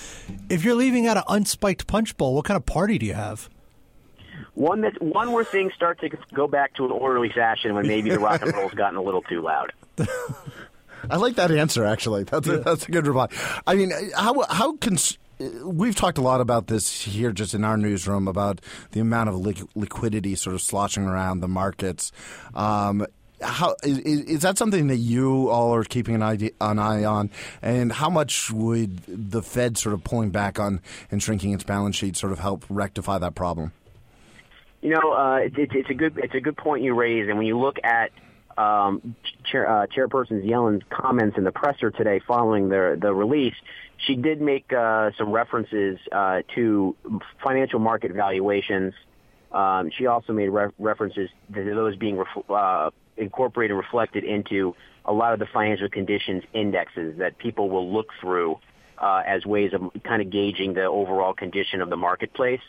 if 0.51 0.63
you're 0.63 0.75
leaving 0.75 1.07
out 1.07 1.17
an 1.17 1.25
unspiked 1.27 1.87
punch 1.87 2.17
bowl, 2.19 2.35
what 2.35 2.45
kind 2.45 2.57
of 2.57 2.67
party 2.67 2.99
do 2.99 3.07
you 3.07 3.15
have? 3.15 3.49
One 4.55 4.83
that 4.83 5.01
one 5.01 5.33
where 5.33 5.43
things 5.43 5.73
start 5.73 6.01
to 6.01 6.11
go 6.35 6.47
back 6.47 6.75
to 6.75 6.85
an 6.85 6.91
orderly 6.91 7.31
fashion 7.31 7.75
when 7.75 7.87
maybe 7.87 8.11
the 8.11 8.19
rock 8.21 8.43
and 8.43 8.53
roll's 8.55 8.75
gotten 8.75 8.99
a 8.99 9.03
little 9.03 9.23
too 9.23 9.41
loud. 9.41 9.73
I 11.11 11.17
like 11.17 11.37
that 11.37 11.51
answer. 11.51 11.85
Actually, 11.85 12.25
that's 12.25 12.49
a, 12.49 12.59
that's 12.59 12.89
a 12.89 12.91
good 12.91 13.07
reply. 13.07 13.29
I 13.67 13.75
mean, 13.75 13.93
how 14.15 14.45
how 14.49 14.77
can 14.77 14.97
we've 15.65 15.97
talked 15.97 16.19
a 16.19 16.23
lot 16.23 16.41
about 16.41 16.67
this 16.67 17.03
here 17.03 17.33
just 17.33 17.55
in 17.55 17.65
our 17.65 17.77
newsroom 17.77 18.29
about 18.29 18.61
the 18.93 19.01
amount 19.01 19.29
of 19.29 19.37
li- 19.37 19.69
liquidity 19.75 20.35
sort 20.35 20.55
of 20.55 20.63
sloshing 20.63 21.05
around 21.05 21.41
the 21.41 21.49
markets. 21.49 22.13
Um, 22.55 23.07
how 23.41 23.75
is, 23.83 23.99
is 23.99 24.43
that 24.43 24.57
something 24.57 24.87
that 24.87 24.99
you 24.99 25.49
all 25.49 25.75
are 25.75 25.85
keeping 25.85 26.15
an 26.15 26.23
eye, 26.23 26.51
an 26.61 26.79
eye 26.79 27.05
on? 27.05 27.31
And 27.61 27.93
how 27.93 28.09
much 28.09 28.51
would 28.51 29.01
the 29.09 29.43
Fed 29.43 29.77
sort 29.77 29.95
of 29.95 30.05
pulling 30.05 30.31
back 30.31 30.61
on 30.61 30.81
and 31.11 31.23
shrinking 31.23 31.53
its 31.53 31.65
balance 31.65 31.97
sheet 31.97 32.17
sort 32.17 32.33
of 32.33 32.39
help 32.39 32.65
rectify 32.69 33.19
that 33.19 33.35
problem? 33.35 33.73
You 34.81 34.91
know, 34.91 35.13
uh, 35.13 35.37
it, 35.37 35.53
it's 35.57 35.91
a 35.91 35.95
good 35.95 36.19
it's 36.19 36.35
a 36.35 36.41
good 36.41 36.57
point 36.57 36.83
you 36.83 36.95
raise, 36.95 37.29
and 37.29 37.39
when 37.39 37.47
you 37.47 37.59
look 37.59 37.79
at 37.85 38.11
um, 38.59 39.17
Chair, 39.45 39.69
uh, 39.69 39.87
Chairperson 39.87 40.47
Yellen's 40.47 40.83
comments 40.91 41.37
in 41.39 41.45
the 41.45 41.53
presser 41.53 41.91
today 41.91 42.21
following 42.27 42.69
the 42.69 42.99
the 43.01 43.13
release, 43.15 43.55
she 43.99 44.17
did 44.17 44.41
make 44.41 44.73
uh, 44.73 45.11
some 45.19 45.31
references 45.31 45.99
uh, 46.11 46.43
to 46.55 46.97
financial 47.43 47.79
market 47.79 48.13
valuations. 48.13 48.95
Um, 49.53 49.91
she 49.97 50.07
also 50.07 50.33
made 50.33 50.49
re- 50.49 50.73
references 50.79 51.29
to 51.55 51.65
those 51.65 51.97
being 51.97 52.17
ref- 52.17 52.51
uh, 52.51 52.91
incorporated 53.17 53.73
and 53.73 53.79
reflected 53.79 54.25
into 54.25 54.75
a 55.05 55.13
lot 55.13 55.33
of 55.33 55.39
the 55.39 55.47
financial 55.47 55.89
conditions 55.89 56.43
indexes 56.53 57.19
that 57.19 57.39
people 57.39 57.69
will 57.69 57.93
look 57.93 58.09
through 58.21 58.59
uh, 58.99 59.23
as 59.27 59.45
ways 59.45 59.73
of 59.73 59.91
kind 60.05 60.23
of 60.23 60.31
gauging 60.31 60.75
the 60.75 60.85
overall 60.85 61.35
condition 61.35 61.81
of 61.81 61.91
the 61.91 61.97
marketplace. 61.97 62.61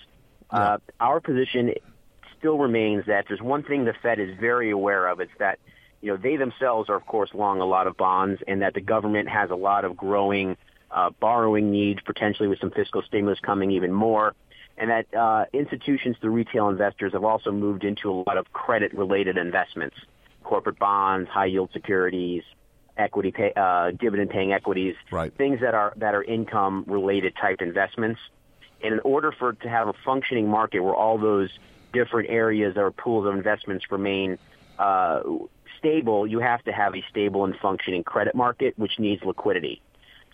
Yeah. 0.52 0.60
Uh, 0.60 0.78
our 1.00 1.20
position 1.20 1.74
still 2.44 2.58
remains 2.58 3.06
that 3.06 3.24
there's 3.30 3.42
one 3.42 3.64
thing 3.64 3.86
the 3.86 3.94
Fed 4.04 4.20
is 4.20 4.38
very 4.38 4.70
aware 4.70 5.08
of. 5.08 5.22
It's 5.22 5.32
that, 5.40 5.60
you 6.02 6.12
know, 6.12 6.18
they 6.18 6.36
themselves 6.36 6.90
are, 6.90 6.96
of 6.98 7.06
course, 7.06 7.30
long 7.34 7.62
a 7.62 7.66
lot 7.66 7.88
of 7.88 7.96
bonds 7.96 8.42
and 8.46 8.62
that 8.62 8.74
the 8.74 8.82
government 8.82 9.30
has 9.30 9.50
a 9.50 9.56
lot 9.56 9.86
of 9.86 9.96
growing 9.96 10.58
uh, 10.92 11.10
borrowing 11.22 11.72
needs, 11.72 12.02
potentially 12.06 12.50
with 12.50 12.60
some 12.60 12.70
fiscal 12.70 13.02
stimulus 13.02 13.40
coming 13.40 13.72
even 13.72 13.94
more. 13.94 14.36
And 14.78 14.90
that 14.90 15.14
uh, 15.16 15.46
institutions, 15.54 16.18
the 16.22 16.30
retail 16.30 16.68
investors, 16.68 17.14
have 17.14 17.24
also 17.24 17.54
moved 17.54 17.86
into 17.86 18.12
a 18.12 18.16
lot 18.28 18.38
of 18.38 18.52
credit-related 18.52 19.38
investments, 19.38 19.96
corporate 20.44 20.78
bonds, 20.78 21.30
high-yield 21.30 21.70
securities, 21.72 22.44
equity 22.98 23.32
pay, 23.32 23.54
uh, 23.56 23.92
dividend-paying 23.92 24.52
equities, 24.52 24.96
right. 25.12 25.34
things 25.38 25.62
that 25.62 25.74
are 25.74 25.94
that 25.96 26.14
are 26.14 26.24
income-related 26.24 27.34
type 27.40 27.62
investments. 27.62 28.20
And 28.84 28.94
in 28.94 29.00
order 29.00 29.32
for 29.32 29.52
it 29.52 29.62
to 29.62 29.70
have 29.70 29.88
a 29.88 29.94
functioning 30.04 30.50
market 30.50 30.82
where 30.82 30.94
all 30.94 31.18
those 31.18 31.50
different 31.94 32.30
areas 32.30 32.76
or 32.76 32.92
pools 32.92 33.26
of 33.26 33.34
investments 33.34 33.86
remain 33.92 34.38
uh, 34.78 35.22
stable, 35.80 36.28
you 36.28 36.40
have 36.40 36.64
to 36.64 36.72
have 36.72 36.96
a 36.96 37.04
stable 37.10 37.46
and 37.46 37.56
functioning 37.62 38.04
credit 38.04 38.36
market, 38.36 38.78
which 38.78 39.00
needs 39.00 39.24
liquidity. 39.24 39.82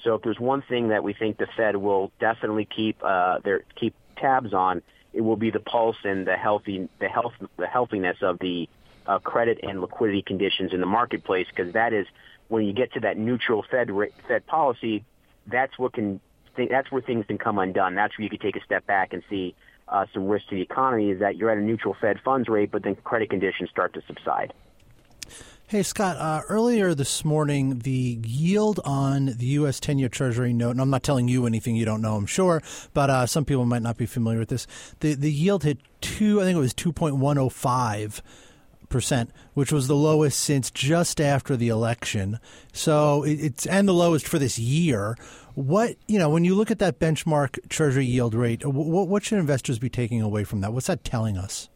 So 0.03 0.15
if 0.15 0.21
there's 0.21 0.39
one 0.39 0.61
thing 0.61 0.89
that 0.89 1.03
we 1.03 1.13
think 1.13 1.37
the 1.37 1.47
Fed 1.57 1.75
will 1.75 2.11
definitely 2.19 2.65
keep 2.65 2.97
uh, 3.03 3.39
their 3.39 3.63
keep 3.75 3.93
tabs 4.15 4.53
on, 4.53 4.81
it 5.13 5.21
will 5.21 5.35
be 5.35 5.51
the 5.51 5.59
pulse 5.59 5.97
and 6.03 6.25
the 6.25 6.37
healthy 6.37 6.87
the 6.99 7.09
health 7.09 7.33
the 7.57 7.67
healthiness 7.67 8.17
of 8.21 8.39
the 8.39 8.69
uh, 9.07 9.19
credit 9.19 9.59
and 9.63 9.81
liquidity 9.81 10.21
conditions 10.21 10.73
in 10.73 10.79
the 10.79 10.85
marketplace 10.85 11.47
because 11.53 11.73
that 11.73 11.93
is 11.93 12.05
when 12.47 12.65
you 12.65 12.73
get 12.73 12.93
to 12.93 12.99
that 13.01 13.17
neutral 13.17 13.65
Fed 13.69 13.89
Fed 14.27 14.45
policy, 14.47 15.03
that's 15.47 15.77
what 15.77 15.93
can 15.93 16.21
that's 16.55 16.91
where 16.91 17.01
things 17.01 17.25
can 17.25 17.37
come 17.37 17.57
undone. 17.57 17.95
That's 17.95 18.17
where 18.17 18.23
you 18.23 18.29
can 18.29 18.39
take 18.39 18.55
a 18.55 18.63
step 18.63 18.85
back 18.85 19.13
and 19.13 19.23
see 19.29 19.55
uh, 19.89 20.05
some 20.13 20.27
risk 20.27 20.47
to 20.49 20.55
the 20.55 20.61
economy 20.61 21.09
is 21.11 21.19
that 21.19 21.37
you're 21.37 21.49
at 21.49 21.57
a 21.57 21.61
neutral 21.61 21.95
Fed 21.99 22.17
funds 22.23 22.47
rate, 22.47 22.71
but 22.71 22.83
then 22.83 22.95
credit 23.03 23.29
conditions 23.29 23.69
start 23.69 23.93
to 23.93 24.01
subside. 24.07 24.53
Hey, 25.67 25.83
Scott, 25.83 26.17
uh, 26.17 26.41
earlier 26.49 26.95
this 26.95 27.23
morning, 27.23 27.79
the 27.79 28.19
yield 28.25 28.79
on 28.83 29.27
the 29.37 29.45
U.S. 29.45 29.79
10 29.79 29.99
year 29.99 30.09
Treasury 30.09 30.51
note, 30.51 30.71
and 30.71 30.81
I'm 30.81 30.89
not 30.89 31.03
telling 31.03 31.27
you 31.27 31.45
anything 31.45 31.75
you 31.75 31.85
don't 31.85 32.01
know, 32.01 32.15
I'm 32.15 32.25
sure, 32.25 32.63
but 32.95 33.11
uh, 33.11 33.27
some 33.27 33.45
people 33.45 33.65
might 33.65 33.83
not 33.83 33.95
be 33.95 34.07
familiar 34.07 34.39
with 34.39 34.49
this. 34.49 34.65
The, 34.99 35.13
the 35.13 35.31
yield 35.31 35.63
hit 35.63 35.77
two, 36.01 36.41
I 36.41 36.45
think 36.45 36.55
it 36.57 36.59
was 36.59 36.73
2.105 36.73 38.21
percent, 38.89 39.31
which 39.53 39.71
was 39.71 39.87
the 39.87 39.95
lowest 39.95 40.39
since 40.39 40.71
just 40.71 41.21
after 41.21 41.55
the 41.55 41.69
election. 41.69 42.39
So 42.73 43.23
it's 43.23 43.65
and 43.65 43.87
the 43.87 43.93
lowest 43.93 44.27
for 44.27 44.39
this 44.39 44.59
year. 44.59 45.17
What 45.55 45.95
you 46.07 46.19
know, 46.19 46.29
when 46.29 46.45
you 46.45 46.55
look 46.55 46.71
at 46.71 46.79
that 46.79 46.99
benchmark 46.99 47.69
Treasury 47.69 48.05
yield 48.05 48.33
rate, 48.33 48.65
what, 48.65 49.07
what 49.07 49.23
should 49.23 49.39
investors 49.39 49.79
be 49.79 49.89
taking 49.89 50.21
away 50.21 50.43
from 50.43 50.61
that? 50.61 50.73
What's 50.73 50.87
that 50.87 51.03
telling 51.03 51.37
us? 51.37 51.69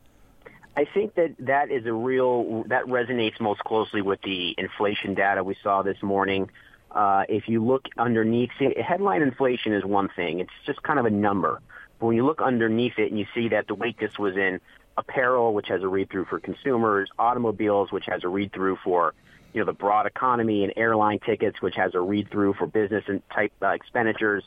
I 0.76 0.86
think 0.86 1.16
that 1.16 1.36
that 1.40 1.70
is 1.70 1.86
a 1.86 1.94
real 1.94 2.64
that 2.64 2.86
resonates 2.86 3.40
most 3.40 3.60
closely 3.62 4.02
with 4.02 4.22
the 4.24 4.56
inflation 4.58 5.14
data 5.14 5.44
we 5.44 5.56
saw 5.62 5.84
this 5.84 6.02
morning. 6.02 6.50
Uh, 6.92 7.24
if 7.30 7.48
you 7.48 7.64
look 7.64 7.88
underneath, 7.98 8.50
see, 8.58 8.74
headline 8.80 9.22
inflation 9.22 9.74
is 9.74 9.84
one 9.84 10.10
thing; 10.16 10.40
it's 10.40 10.52
just 10.66 10.82
kind 10.84 11.00
of 11.00 11.06
a 11.06 11.12
number. 11.12 11.60
But 12.00 12.08
when 12.08 12.16
you 12.16 12.26
look 12.26 12.42
underneath 12.42 12.98
it 12.98 13.12
and 13.12 13.20
you 13.20 13.26
see 13.36 13.50
that 13.50 13.68
the 13.68 13.76
weakness 13.76 14.18
was 14.18 14.36
in 14.36 14.60
apparel, 14.98 15.54
which 15.54 15.68
has 15.68 15.82
a 15.82 15.88
read 15.88 16.10
through 16.10 16.26
for 16.26 16.40
consumers, 16.40 17.10
automobiles, 17.18 17.92
which 17.92 18.06
has 18.06 18.24
a 18.24 18.28
read 18.28 18.52
through 18.54 18.78
for 18.84 19.14
you 19.54 19.60
know, 19.60 19.66
the 19.66 19.74
broad 19.74 20.06
economy 20.06 20.64
and 20.64 20.74
airline 20.76 21.20
tickets, 21.20 21.62
which 21.62 21.76
has 21.76 21.94
a 21.94 22.00
read 22.00 22.30
through 22.32 22.54
for 22.56 22.66
business 22.66 23.04
and 23.08 23.22
type 23.30 23.54
uh, 23.62 23.68
expenditures. 23.70 24.44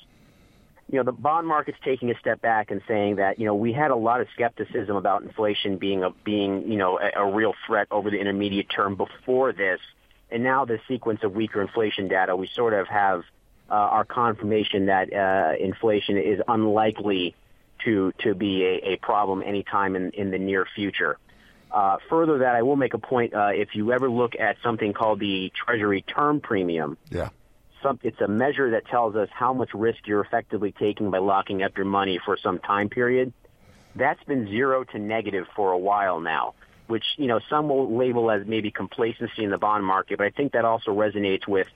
You 0.91 0.99
know, 0.99 1.05
the 1.05 1.13
bond 1.13 1.47
market's 1.47 1.79
taking 1.85 2.11
a 2.11 2.19
step 2.19 2.41
back 2.41 2.71
and 2.71 2.81
saying 2.87 3.17
that, 3.17 3.39
you 3.39 3.47
know, 3.47 3.55
we 3.55 3.73
had 3.73 3.91
a 3.91 3.97
lot 3.97 4.21
of 4.21 4.29
skepticism 4.35 4.97
about 4.97 5.23
inflation 5.23 5.79
being 5.79 6.05
a, 6.05 6.11
being, 6.25 6.71
you 6.71 6.77
know, 6.77 6.99
a, 6.99 7.23
a 7.23 7.33
real 7.33 7.55
threat 7.67 7.89
over 7.91 8.11
the 8.11 8.19
intermediate 8.19 8.69
term 8.69 8.97
before 8.97 9.53
this. 9.53 9.81
And 10.31 10.43
now 10.43 10.65
the 10.65 10.81
sequence 10.89 11.23
of 11.23 11.35
weaker 11.35 11.61
inflation 11.61 12.09
data, 12.09 12.35
we 12.35 12.49
sort 12.49 12.73
of 12.73 12.89
have 12.89 13.23
uh, 13.71 13.75
our 13.75 14.05
confirmation 14.05 14.87
that 14.87 15.13
uh, 15.13 15.55
inflation 15.59 16.19
is 16.19 16.41
unlikely 16.47 17.35
to 17.87 18.13
to 18.19 18.35
be 18.35 18.65
a, 18.65 18.93
a 18.93 18.97
problem 18.97 19.43
anytime 19.43 19.97
in, 19.97 20.11
in 20.11 20.31
the 20.31 20.39
near 20.39 20.67
future. 20.75 21.19
Uh, 21.71 21.97
further, 22.09 22.39
that 22.39 22.55
I 22.55 22.63
will 22.63 22.77
make 22.77 22.95
a 22.95 22.99
point. 22.99 23.35
Uh, 23.35 23.51
if 23.53 23.75
you 23.75 23.93
ever 23.93 24.09
look 24.09 24.35
at 24.39 24.57
something 24.63 24.93
called 24.93 25.21
the 25.21 25.51
Treasury 25.55 26.03
Term 26.03 26.41
Premium, 26.41 26.97
yeah, 27.11 27.31
some, 27.83 27.99
it's 28.03 28.21
a 28.21 28.29
measure 28.29 28.73
that 28.73 28.87
tells 28.87 29.17
us 29.17 29.29
how 29.33 29.53
much 29.53 29.71
risk 29.75 30.07
you're 30.07 30.21
effectively 30.21 30.73
taking 30.73 31.11
by 31.11 31.19
locking 31.19 31.63
up 31.63 31.77
your 31.77 31.87
money 31.87 32.21
for 32.25 32.37
some 32.37 32.59
time 32.59 32.89
period. 32.89 33.33
That's 33.95 34.23
been 34.25 34.47
zero 34.49 34.85
to 34.85 34.99
negative 34.99 35.47
for 35.57 35.73
a 35.73 35.79
while 35.79 36.21
now, 36.21 36.55
which 36.87 37.05
you 37.17 37.27
know 37.27 37.41
some 37.49 37.69
will 37.69 37.97
label 37.97 38.31
as 38.31 38.47
maybe 38.47 38.71
complacency 38.71 39.43
in 39.43 39.51
the 39.51 39.59
bond 39.59 39.85
market, 39.85 40.19
but 40.19 40.27
I 40.27 40.31
think 40.31 40.53
that 40.53 40.65
also 40.65 40.93
resonates 40.93 41.49
with 41.49 41.69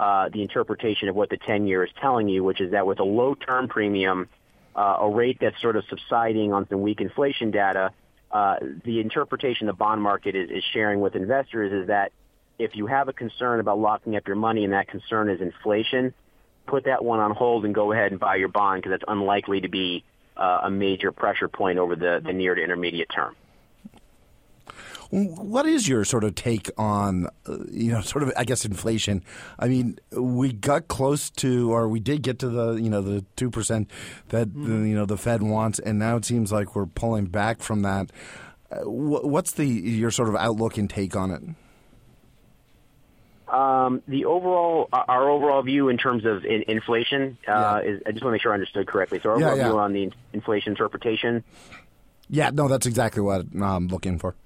uh, 0.00 0.30
the 0.30 0.42
interpretation 0.42 1.08
of 1.10 1.14
what 1.14 1.28
the 1.28 1.36
10 1.36 1.66
year 1.66 1.84
is 1.84 1.90
telling 2.00 2.26
you, 2.26 2.42
which 2.42 2.60
is 2.60 2.70
that 2.70 2.86
with 2.86 3.00
a 3.00 3.04
low 3.04 3.34
term 3.34 3.68
premium, 3.68 4.28
uh, 4.74 4.98
a 5.00 5.10
rate 5.10 5.38
that's 5.40 5.60
sort 5.60 5.76
of 5.76 5.84
subsiding 5.88 6.52
on 6.52 6.68
some 6.68 6.82
weak 6.82 7.00
inflation 7.00 7.50
data, 7.50 7.92
uh, 8.30 8.56
the 8.84 9.00
interpretation 9.00 9.66
the 9.66 9.72
bond 9.72 10.02
market 10.02 10.34
is, 10.36 10.50
is 10.50 10.64
sharing 10.72 11.00
with 11.00 11.16
investors 11.16 11.72
is 11.72 11.88
that 11.88 12.12
if 12.58 12.76
you 12.76 12.86
have 12.86 13.08
a 13.08 13.12
concern 13.12 13.58
about 13.58 13.78
locking 13.78 14.16
up 14.16 14.26
your 14.26 14.36
money 14.36 14.64
and 14.64 14.72
that 14.72 14.86
concern 14.86 15.28
is 15.28 15.40
inflation, 15.40 16.14
put 16.66 16.84
that 16.84 17.04
one 17.04 17.18
on 17.18 17.32
hold 17.32 17.64
and 17.64 17.74
go 17.74 17.90
ahead 17.92 18.12
and 18.12 18.20
buy 18.20 18.36
your 18.36 18.48
bond 18.48 18.82
because 18.82 18.90
that's 18.90 19.04
unlikely 19.08 19.62
to 19.62 19.68
be 19.68 20.04
uh, 20.36 20.60
a 20.64 20.70
major 20.70 21.10
pressure 21.10 21.48
point 21.48 21.78
over 21.78 21.96
the, 21.96 22.20
the 22.24 22.32
near 22.32 22.54
to 22.54 22.62
intermediate 22.62 23.08
term. 23.12 23.34
What 25.10 25.66
is 25.66 25.88
your 25.88 26.04
sort 26.04 26.22
of 26.22 26.36
take 26.36 26.70
on, 26.78 27.26
uh, 27.46 27.56
you 27.70 27.90
know, 27.90 28.00
sort 28.00 28.22
of, 28.22 28.32
I 28.36 28.44
guess, 28.44 28.64
inflation? 28.64 29.24
I 29.58 29.66
mean, 29.66 29.98
we 30.12 30.52
got 30.52 30.86
close 30.86 31.30
to, 31.30 31.72
or 31.72 31.88
we 31.88 31.98
did 31.98 32.22
get 32.22 32.38
to 32.40 32.48
the, 32.48 32.74
you 32.74 32.88
know, 32.88 33.02
the 33.02 33.24
2% 33.36 33.86
that, 34.28 34.48
mm. 34.48 34.88
you 34.88 34.94
know, 34.94 35.06
the 35.06 35.16
Fed 35.16 35.42
wants, 35.42 35.80
and 35.80 35.98
now 35.98 36.16
it 36.16 36.24
seems 36.24 36.52
like 36.52 36.76
we're 36.76 36.86
pulling 36.86 37.26
back 37.26 37.60
from 37.60 37.82
that. 37.82 38.12
Uh, 38.70 38.88
what's 38.88 39.52
the 39.52 39.66
your 39.66 40.12
sort 40.12 40.28
of 40.28 40.36
outlook 40.36 40.78
and 40.78 40.88
take 40.88 41.16
on 41.16 41.32
it? 41.32 41.42
Um, 43.52 44.00
the 44.06 44.26
overall, 44.26 44.88
our 44.92 45.28
overall 45.28 45.62
view 45.62 45.88
in 45.88 45.98
terms 45.98 46.24
of 46.24 46.44
in, 46.44 46.62
inflation 46.68 47.36
uh, 47.48 47.80
yeah. 47.82 47.90
is. 47.90 48.02
I 48.06 48.12
just 48.12 48.22
want 48.22 48.30
to 48.30 48.34
make 48.34 48.42
sure 48.42 48.52
I 48.52 48.54
understood 48.54 48.86
correctly. 48.86 49.18
So, 49.20 49.30
our 49.30 49.36
overall 49.36 49.56
yeah, 49.56 49.62
yeah. 49.62 49.68
view 49.70 49.78
on 49.80 49.92
the 49.92 50.12
inflation 50.32 50.70
interpretation. 50.70 51.42
Yeah, 52.28 52.50
no, 52.50 52.68
that's 52.68 52.86
exactly 52.86 53.22
what 53.22 53.44
I'm 53.60 53.88
looking 53.88 54.20
for. 54.20 54.36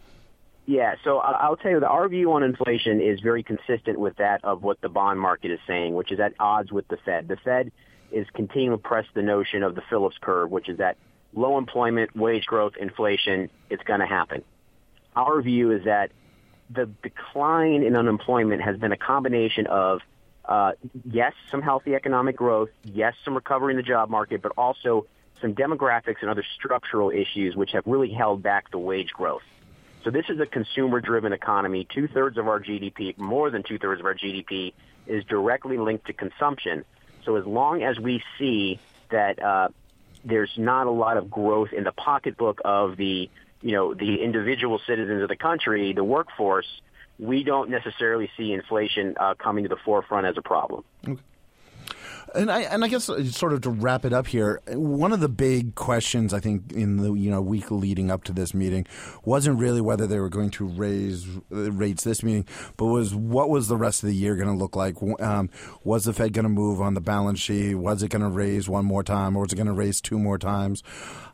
Yeah, 0.66 0.94
so 1.04 1.18
I'll 1.18 1.56
tell 1.56 1.72
you 1.72 1.80
that 1.80 1.88
our 1.88 2.08
view 2.08 2.32
on 2.32 2.42
inflation 2.42 3.00
is 3.00 3.20
very 3.20 3.42
consistent 3.42 3.98
with 3.98 4.16
that 4.16 4.42
of 4.44 4.62
what 4.62 4.80
the 4.80 4.88
bond 4.88 5.20
market 5.20 5.50
is 5.50 5.60
saying, 5.66 5.94
which 5.94 6.10
is 6.10 6.20
at 6.20 6.32
odds 6.40 6.72
with 6.72 6.88
the 6.88 6.96
Fed. 7.04 7.28
The 7.28 7.36
Fed 7.36 7.70
is 8.10 8.26
continuing 8.32 8.78
to 8.78 8.82
press 8.82 9.04
the 9.14 9.22
notion 9.22 9.62
of 9.62 9.74
the 9.74 9.82
Phillips 9.90 10.16
curve, 10.20 10.50
which 10.50 10.70
is 10.70 10.78
that 10.78 10.96
low 11.34 11.58
employment, 11.58 12.16
wage 12.16 12.46
growth, 12.46 12.74
inflation, 12.80 13.50
it's 13.68 13.82
going 13.82 14.00
to 14.00 14.06
happen. 14.06 14.42
Our 15.14 15.42
view 15.42 15.70
is 15.70 15.84
that 15.84 16.12
the 16.70 16.86
decline 17.02 17.82
in 17.82 17.94
unemployment 17.94 18.62
has 18.62 18.78
been 18.78 18.92
a 18.92 18.96
combination 18.96 19.66
of 19.66 20.00
uh, 20.46 20.72
yes, 21.10 21.32
some 21.50 21.60
healthy 21.62 21.94
economic 21.94 22.36
growth, 22.36 22.70
yes, 22.84 23.14
some 23.24 23.34
recovery 23.34 23.72
in 23.72 23.76
the 23.76 23.82
job 23.82 24.08
market, 24.10 24.42
but 24.42 24.52
also 24.56 25.06
some 25.40 25.54
demographics 25.54 26.16
and 26.20 26.30
other 26.30 26.44
structural 26.54 27.10
issues 27.10 27.56
which 27.56 27.72
have 27.72 27.82
really 27.86 28.10
held 28.10 28.42
back 28.42 28.70
the 28.70 28.78
wage 28.78 29.10
growth. 29.10 29.42
So 30.04 30.10
this 30.10 30.26
is 30.28 30.38
a 30.38 30.46
consumer-driven 30.46 31.32
economy. 31.32 31.86
Two-thirds 31.92 32.36
of 32.36 32.46
our 32.46 32.60
GDP, 32.60 33.16
more 33.18 33.50
than 33.50 33.62
two-thirds 33.62 34.00
of 34.00 34.06
our 34.06 34.14
GDP, 34.14 34.74
is 35.06 35.24
directly 35.24 35.78
linked 35.78 36.06
to 36.06 36.12
consumption. 36.12 36.84
So 37.24 37.36
as 37.36 37.46
long 37.46 37.82
as 37.82 37.98
we 37.98 38.22
see 38.38 38.78
that 39.10 39.42
uh, 39.42 39.68
there's 40.24 40.52
not 40.58 40.86
a 40.86 40.90
lot 40.90 41.16
of 41.16 41.30
growth 41.30 41.72
in 41.72 41.84
the 41.84 41.92
pocketbook 41.92 42.60
of 42.64 42.96
the 42.96 43.30
you 43.64 43.72
know, 43.72 43.94
the 43.94 44.22
individual 44.22 44.78
citizens 44.86 45.22
of 45.22 45.28
the 45.30 45.36
country, 45.36 45.94
the 45.94 46.04
workforce, 46.04 46.66
we 47.18 47.42
don't 47.44 47.70
necessarily 47.70 48.30
see 48.36 48.52
inflation 48.52 49.14
uh, 49.18 49.32
coming 49.34 49.64
to 49.64 49.68
the 49.70 49.78
forefront 49.86 50.26
as 50.26 50.36
a 50.36 50.42
problem. 50.42 50.84
Okay. 51.08 51.20
And 52.34 52.50
I 52.50 52.62
and 52.62 52.84
I 52.84 52.88
guess 52.88 53.08
uh, 53.08 53.24
sort 53.24 53.52
of 53.52 53.60
to 53.62 53.70
wrap 53.70 54.04
it 54.04 54.12
up 54.12 54.26
here, 54.26 54.60
one 54.68 55.12
of 55.12 55.20
the 55.20 55.28
big 55.28 55.76
questions 55.76 56.34
I 56.34 56.40
think 56.40 56.72
in 56.72 56.96
the 56.96 57.12
you 57.12 57.30
know 57.30 57.40
week 57.40 57.70
leading 57.70 58.10
up 58.10 58.24
to 58.24 58.32
this 58.32 58.52
meeting 58.54 58.86
wasn't 59.24 59.58
really 59.60 59.80
whether 59.80 60.06
they 60.06 60.18
were 60.18 60.28
going 60.28 60.50
to 60.50 60.66
raise 60.66 61.26
uh, 61.52 61.70
rates 61.72 62.02
this 62.02 62.22
meeting, 62.22 62.46
but 62.76 62.86
was 62.86 63.14
what 63.14 63.50
was 63.50 63.68
the 63.68 63.76
rest 63.76 64.02
of 64.02 64.08
the 64.08 64.14
year 64.14 64.34
going 64.34 64.48
to 64.48 64.54
look 64.54 64.74
like? 64.74 64.96
Um, 65.20 65.48
was 65.84 66.04
the 66.04 66.12
Fed 66.12 66.32
going 66.32 66.44
to 66.44 66.48
move 66.48 66.80
on 66.80 66.94
the 66.94 67.00
balance 67.00 67.38
sheet? 67.38 67.76
Was 67.76 68.02
it 68.02 68.08
going 68.08 68.22
to 68.22 68.28
raise 68.28 68.68
one 68.68 68.84
more 68.84 69.04
time, 69.04 69.36
or 69.36 69.42
was 69.42 69.52
it 69.52 69.56
going 69.56 69.66
to 69.68 69.72
raise 69.72 70.00
two 70.00 70.18
more 70.18 70.38
times, 70.38 70.82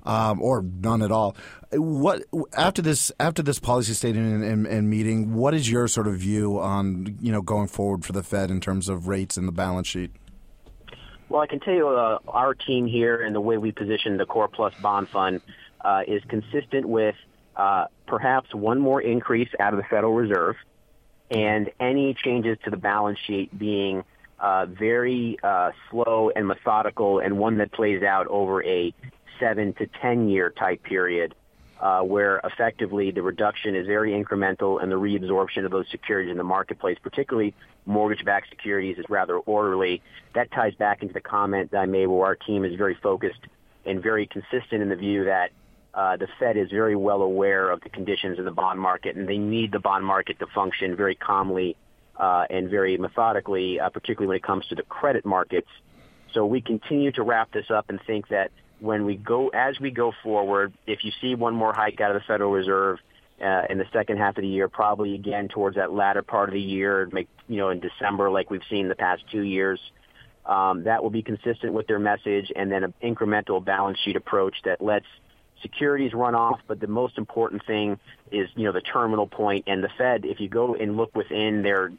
um, 0.02 0.42
or 0.42 0.62
none 0.62 1.00
at 1.00 1.10
all? 1.10 1.34
What 1.72 2.24
after 2.52 2.82
this 2.82 3.10
after 3.18 3.42
this 3.42 3.58
policy 3.58 3.94
statement 3.94 4.34
and, 4.34 4.44
and, 4.44 4.66
and 4.66 4.90
meeting? 4.90 5.34
What 5.34 5.54
is 5.54 5.70
your 5.70 5.88
sort 5.88 6.08
of 6.08 6.16
view 6.16 6.58
on 6.60 7.16
you 7.20 7.32
know 7.32 7.40
going 7.40 7.68
forward 7.68 8.04
for 8.04 8.12
the 8.12 8.22
Fed 8.22 8.50
in 8.50 8.60
terms 8.60 8.90
of 8.90 9.08
rates 9.08 9.38
and 9.38 9.48
the 9.48 9.52
balance 9.52 9.88
sheet? 9.88 10.10
Well, 11.30 11.40
I 11.40 11.46
can 11.46 11.60
tell 11.60 11.72
you 11.72 11.88
uh, 11.88 12.18
our 12.26 12.54
team 12.54 12.86
here 12.86 13.22
and 13.22 13.32
the 13.32 13.40
way 13.40 13.56
we 13.56 13.70
position 13.70 14.16
the 14.16 14.26
Core 14.26 14.48
Plus 14.48 14.74
Bond 14.82 15.08
Fund 15.10 15.40
uh, 15.80 16.02
is 16.06 16.20
consistent 16.28 16.88
with 16.88 17.14
uh, 17.54 17.84
perhaps 18.08 18.52
one 18.52 18.80
more 18.80 19.00
increase 19.00 19.48
out 19.60 19.72
of 19.72 19.76
the 19.78 19.84
Federal 19.84 20.12
Reserve 20.12 20.56
and 21.30 21.70
any 21.78 22.14
changes 22.14 22.58
to 22.64 22.70
the 22.70 22.76
balance 22.76 23.20
sheet 23.28 23.56
being 23.56 24.02
uh, 24.40 24.66
very 24.66 25.38
uh, 25.44 25.70
slow 25.88 26.32
and 26.34 26.48
methodical 26.48 27.20
and 27.20 27.38
one 27.38 27.58
that 27.58 27.70
plays 27.70 28.02
out 28.02 28.26
over 28.26 28.64
a 28.64 28.92
seven 29.38 29.72
to 29.74 29.86
ten 30.02 30.28
year 30.28 30.50
type 30.50 30.82
period 30.82 31.36
uh, 31.80 32.02
where 32.02 32.40
effectively 32.44 33.10
the 33.10 33.22
reduction 33.22 33.74
is 33.74 33.86
very 33.86 34.12
incremental 34.12 34.82
and 34.82 34.92
the 34.92 34.96
reabsorption 34.96 35.64
of 35.64 35.70
those 35.70 35.86
securities 35.90 36.30
in 36.30 36.36
the 36.36 36.44
marketplace, 36.44 36.98
particularly 37.02 37.54
mortgage-backed 37.86 38.50
securities, 38.50 38.98
is 38.98 39.04
rather 39.08 39.38
orderly. 39.38 40.02
That 40.34 40.50
ties 40.52 40.74
back 40.74 41.02
into 41.02 41.14
the 41.14 41.20
comment 41.20 41.70
that 41.70 41.78
I 41.78 41.86
made 41.86 42.06
where 42.06 42.26
our 42.26 42.36
team 42.36 42.64
is 42.64 42.74
very 42.76 42.96
focused 43.02 43.40
and 43.86 44.02
very 44.02 44.26
consistent 44.26 44.82
in 44.82 44.90
the 44.90 44.96
view 44.96 45.24
that 45.24 45.50
uh, 45.94 46.16
the 46.16 46.28
Fed 46.38 46.56
is 46.56 46.70
very 46.70 46.94
well 46.94 47.22
aware 47.22 47.70
of 47.70 47.80
the 47.80 47.88
conditions 47.88 48.38
in 48.38 48.44
the 48.44 48.50
bond 48.50 48.78
market, 48.78 49.16
and 49.16 49.28
they 49.28 49.38
need 49.38 49.72
the 49.72 49.80
bond 49.80 50.04
market 50.04 50.38
to 50.38 50.46
function 50.54 50.94
very 50.94 51.14
calmly 51.14 51.76
uh, 52.16 52.44
and 52.50 52.68
very 52.68 52.96
methodically, 52.98 53.80
uh, 53.80 53.88
particularly 53.88 54.28
when 54.28 54.36
it 54.36 54.42
comes 54.42 54.66
to 54.66 54.74
the 54.74 54.82
credit 54.82 55.24
markets. 55.24 55.68
So 56.32 56.46
we 56.46 56.60
continue 56.60 57.10
to 57.12 57.22
wrap 57.22 57.50
this 57.52 57.70
up 57.70 57.86
and 57.88 57.98
think 58.06 58.28
that 58.28 58.52
when 58.80 59.04
we 59.04 59.16
go 59.16 59.48
as 59.48 59.78
we 59.80 59.90
go 59.90 60.12
forward, 60.22 60.72
if 60.86 61.04
you 61.04 61.12
see 61.20 61.34
one 61.34 61.54
more 61.54 61.72
hike 61.72 62.00
out 62.00 62.14
of 62.14 62.20
the 62.20 62.26
Federal 62.26 62.50
Reserve 62.50 62.98
uh, 63.40 63.62
in 63.68 63.78
the 63.78 63.86
second 63.92 64.18
half 64.18 64.36
of 64.36 64.42
the 64.42 64.48
year, 64.48 64.68
probably 64.68 65.14
again 65.14 65.48
towards 65.48 65.76
that 65.76 65.92
latter 65.92 66.22
part 66.22 66.48
of 66.48 66.54
the 66.54 66.60
year, 66.60 67.08
make 67.12 67.28
you 67.48 67.56
know 67.56 67.70
in 67.70 67.80
December 67.80 68.30
like 68.30 68.50
we've 68.50 68.62
seen 68.68 68.88
the 68.88 68.94
past 68.94 69.22
two 69.30 69.42
years, 69.42 69.80
um, 70.46 70.84
that 70.84 71.02
will 71.02 71.10
be 71.10 71.22
consistent 71.22 71.72
with 71.72 71.86
their 71.86 71.98
message, 71.98 72.50
and 72.54 72.70
then 72.70 72.84
an 72.84 72.94
incremental 73.02 73.64
balance 73.64 73.98
sheet 74.04 74.16
approach 74.16 74.56
that 74.64 74.80
lets 74.80 75.06
securities 75.62 76.14
run 76.14 76.34
off, 76.34 76.60
but 76.66 76.80
the 76.80 76.86
most 76.86 77.18
important 77.18 77.64
thing 77.66 77.98
is, 78.30 78.48
you 78.56 78.64
know, 78.64 78.72
the 78.72 78.80
terminal 78.80 79.26
point. 79.26 79.64
And 79.66 79.84
the 79.84 79.90
Fed, 79.98 80.24
if 80.24 80.40
you 80.40 80.48
go 80.48 80.74
and 80.74 80.96
look 80.96 81.14
within 81.14 81.62
their 81.62 81.92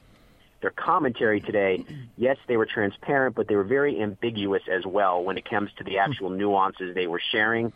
their 0.61 0.71
commentary 0.71 1.41
today, 1.41 1.85
yes, 2.17 2.37
they 2.47 2.57
were 2.57 2.65
transparent, 2.65 3.35
but 3.35 3.47
they 3.47 3.55
were 3.55 3.63
very 3.63 4.01
ambiguous 4.01 4.63
as 4.71 4.85
well 4.85 5.23
when 5.23 5.37
it 5.37 5.49
comes 5.49 5.71
to 5.77 5.83
the 5.83 5.97
actual 5.97 6.29
nuances 6.29 6.95
they 6.95 7.07
were 7.07 7.21
sharing. 7.31 7.73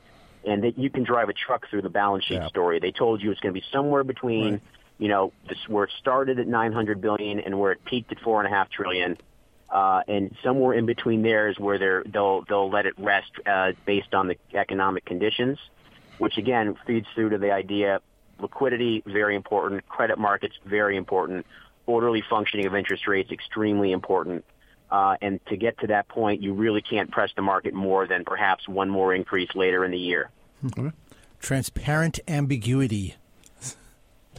And 0.48 0.64
that 0.64 0.78
you 0.78 0.92
can 0.92 1.04
drive 1.04 1.30
a 1.30 1.34
truck 1.34 1.68
through 1.70 1.82
the 1.82 1.90
balance 1.90 2.24
sheet 2.26 2.36
yeah. 2.36 2.48
story. 2.50 2.80
They 2.80 2.92
told 2.92 3.22
you 3.22 3.32
it's 3.32 3.40
going 3.40 3.54
to 3.54 3.60
be 3.60 3.66
somewhere 3.72 4.04
between, 4.04 4.52
right. 4.52 4.62
you 5.00 5.08
know, 5.08 5.34
this, 5.50 5.58
where 5.68 5.86
it 5.86 5.92
started 6.00 6.40
at 6.40 6.48
900 6.48 7.02
billion 7.02 7.40
and 7.40 7.60
where 7.60 7.72
it 7.72 7.84
peaked 7.84 8.12
at 8.12 8.20
four 8.20 8.44
and 8.44 8.54
a 8.54 8.56
half 8.56 8.70
trillion. 8.70 9.18
Uh, 9.72 10.02
and 10.08 10.36
somewhere 10.44 10.76
in 10.76 10.86
between 10.86 11.24
there 11.24 11.48
is 11.50 11.58
where 11.58 11.80
they're, 11.80 12.04
they'll 12.04 12.44
they'll 12.48 12.70
let 12.70 12.86
it 12.86 12.94
rest 13.00 13.32
uh, 13.48 13.72
based 13.88 14.14
on 14.14 14.28
the 14.28 14.38
economic 14.54 15.04
conditions, 15.04 15.58
which 16.20 16.38
again 16.38 16.76
feeds 16.86 17.08
through 17.16 17.30
to 17.30 17.40
the 17.40 17.52
idea 17.52 18.00
liquidity 18.40 19.04
very 19.06 19.36
important, 19.36 19.88
credit 19.88 20.18
markets 20.18 20.56
very 20.66 20.98
important, 20.98 21.46
orderly 21.86 22.24
functioning 22.30 22.66
of 22.66 22.76
interest 22.76 23.08
rates 23.08 23.32
extremely 23.32 23.92
important. 23.92 24.46
Uh, 24.92 25.16
and 25.22 25.40
to 25.48 25.58
get 25.58 25.78
to 25.80 25.88
that 25.88 26.08
point, 26.08 26.42
you 26.42 26.54
really 26.54 26.82
can't 26.82 27.12
press 27.12 27.32
the 27.36 27.42
market 27.42 27.74
more 27.74 28.08
than 28.08 28.24
perhaps 28.24 28.68
one 28.68 28.90
more 28.90 29.14
increase 29.14 29.50
later 29.56 29.84
in 29.84 29.92
the 29.92 29.98
year. 29.98 30.30
Mm-hmm. 30.64 30.90
Transparent 31.40 32.20
ambiguity. 32.28 33.16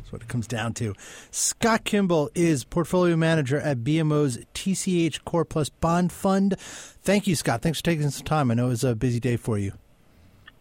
That's 0.06 0.12
what 0.12 0.22
it 0.22 0.28
comes 0.28 0.46
down 0.46 0.72
to. 0.74 0.94
Scott 1.32 1.84
Kimball 1.84 2.30
is 2.34 2.64
portfolio 2.64 3.16
manager 3.16 3.58
at 3.58 3.78
BMO's 3.78 4.38
TCH 4.54 5.24
Core 5.24 5.44
Plus 5.44 5.68
Bond 5.68 6.12
Fund. 6.12 6.58
Thank 6.58 7.26
you, 7.26 7.34
Scott. 7.34 7.60
Thanks 7.60 7.80
for 7.80 7.84
taking 7.84 8.08
some 8.10 8.24
time. 8.24 8.50
I 8.50 8.54
know 8.54 8.66
it 8.66 8.70
was 8.70 8.84
a 8.84 8.94
busy 8.94 9.18
day 9.18 9.36
for 9.36 9.58
you. 9.58 9.72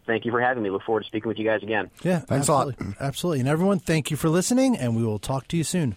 Thank 0.06 0.24
you 0.24 0.30
for 0.30 0.40
having 0.40 0.62
me. 0.62 0.70
Look 0.70 0.82
forward 0.82 1.02
to 1.02 1.06
speaking 1.06 1.28
with 1.28 1.38
you 1.38 1.44
guys 1.44 1.62
again. 1.62 1.90
Yeah, 2.02 2.20
thanks 2.20 2.48
absolutely. 2.48 2.76
a 2.80 2.88
lot. 2.88 2.96
Absolutely. 3.00 3.40
And 3.40 3.48
everyone, 3.48 3.78
thank 3.78 4.10
you 4.10 4.16
for 4.16 4.28
listening, 4.28 4.76
and 4.76 4.96
we 4.96 5.04
will 5.04 5.18
talk 5.18 5.48
to 5.48 5.56
you 5.56 5.64
soon. 5.64 5.96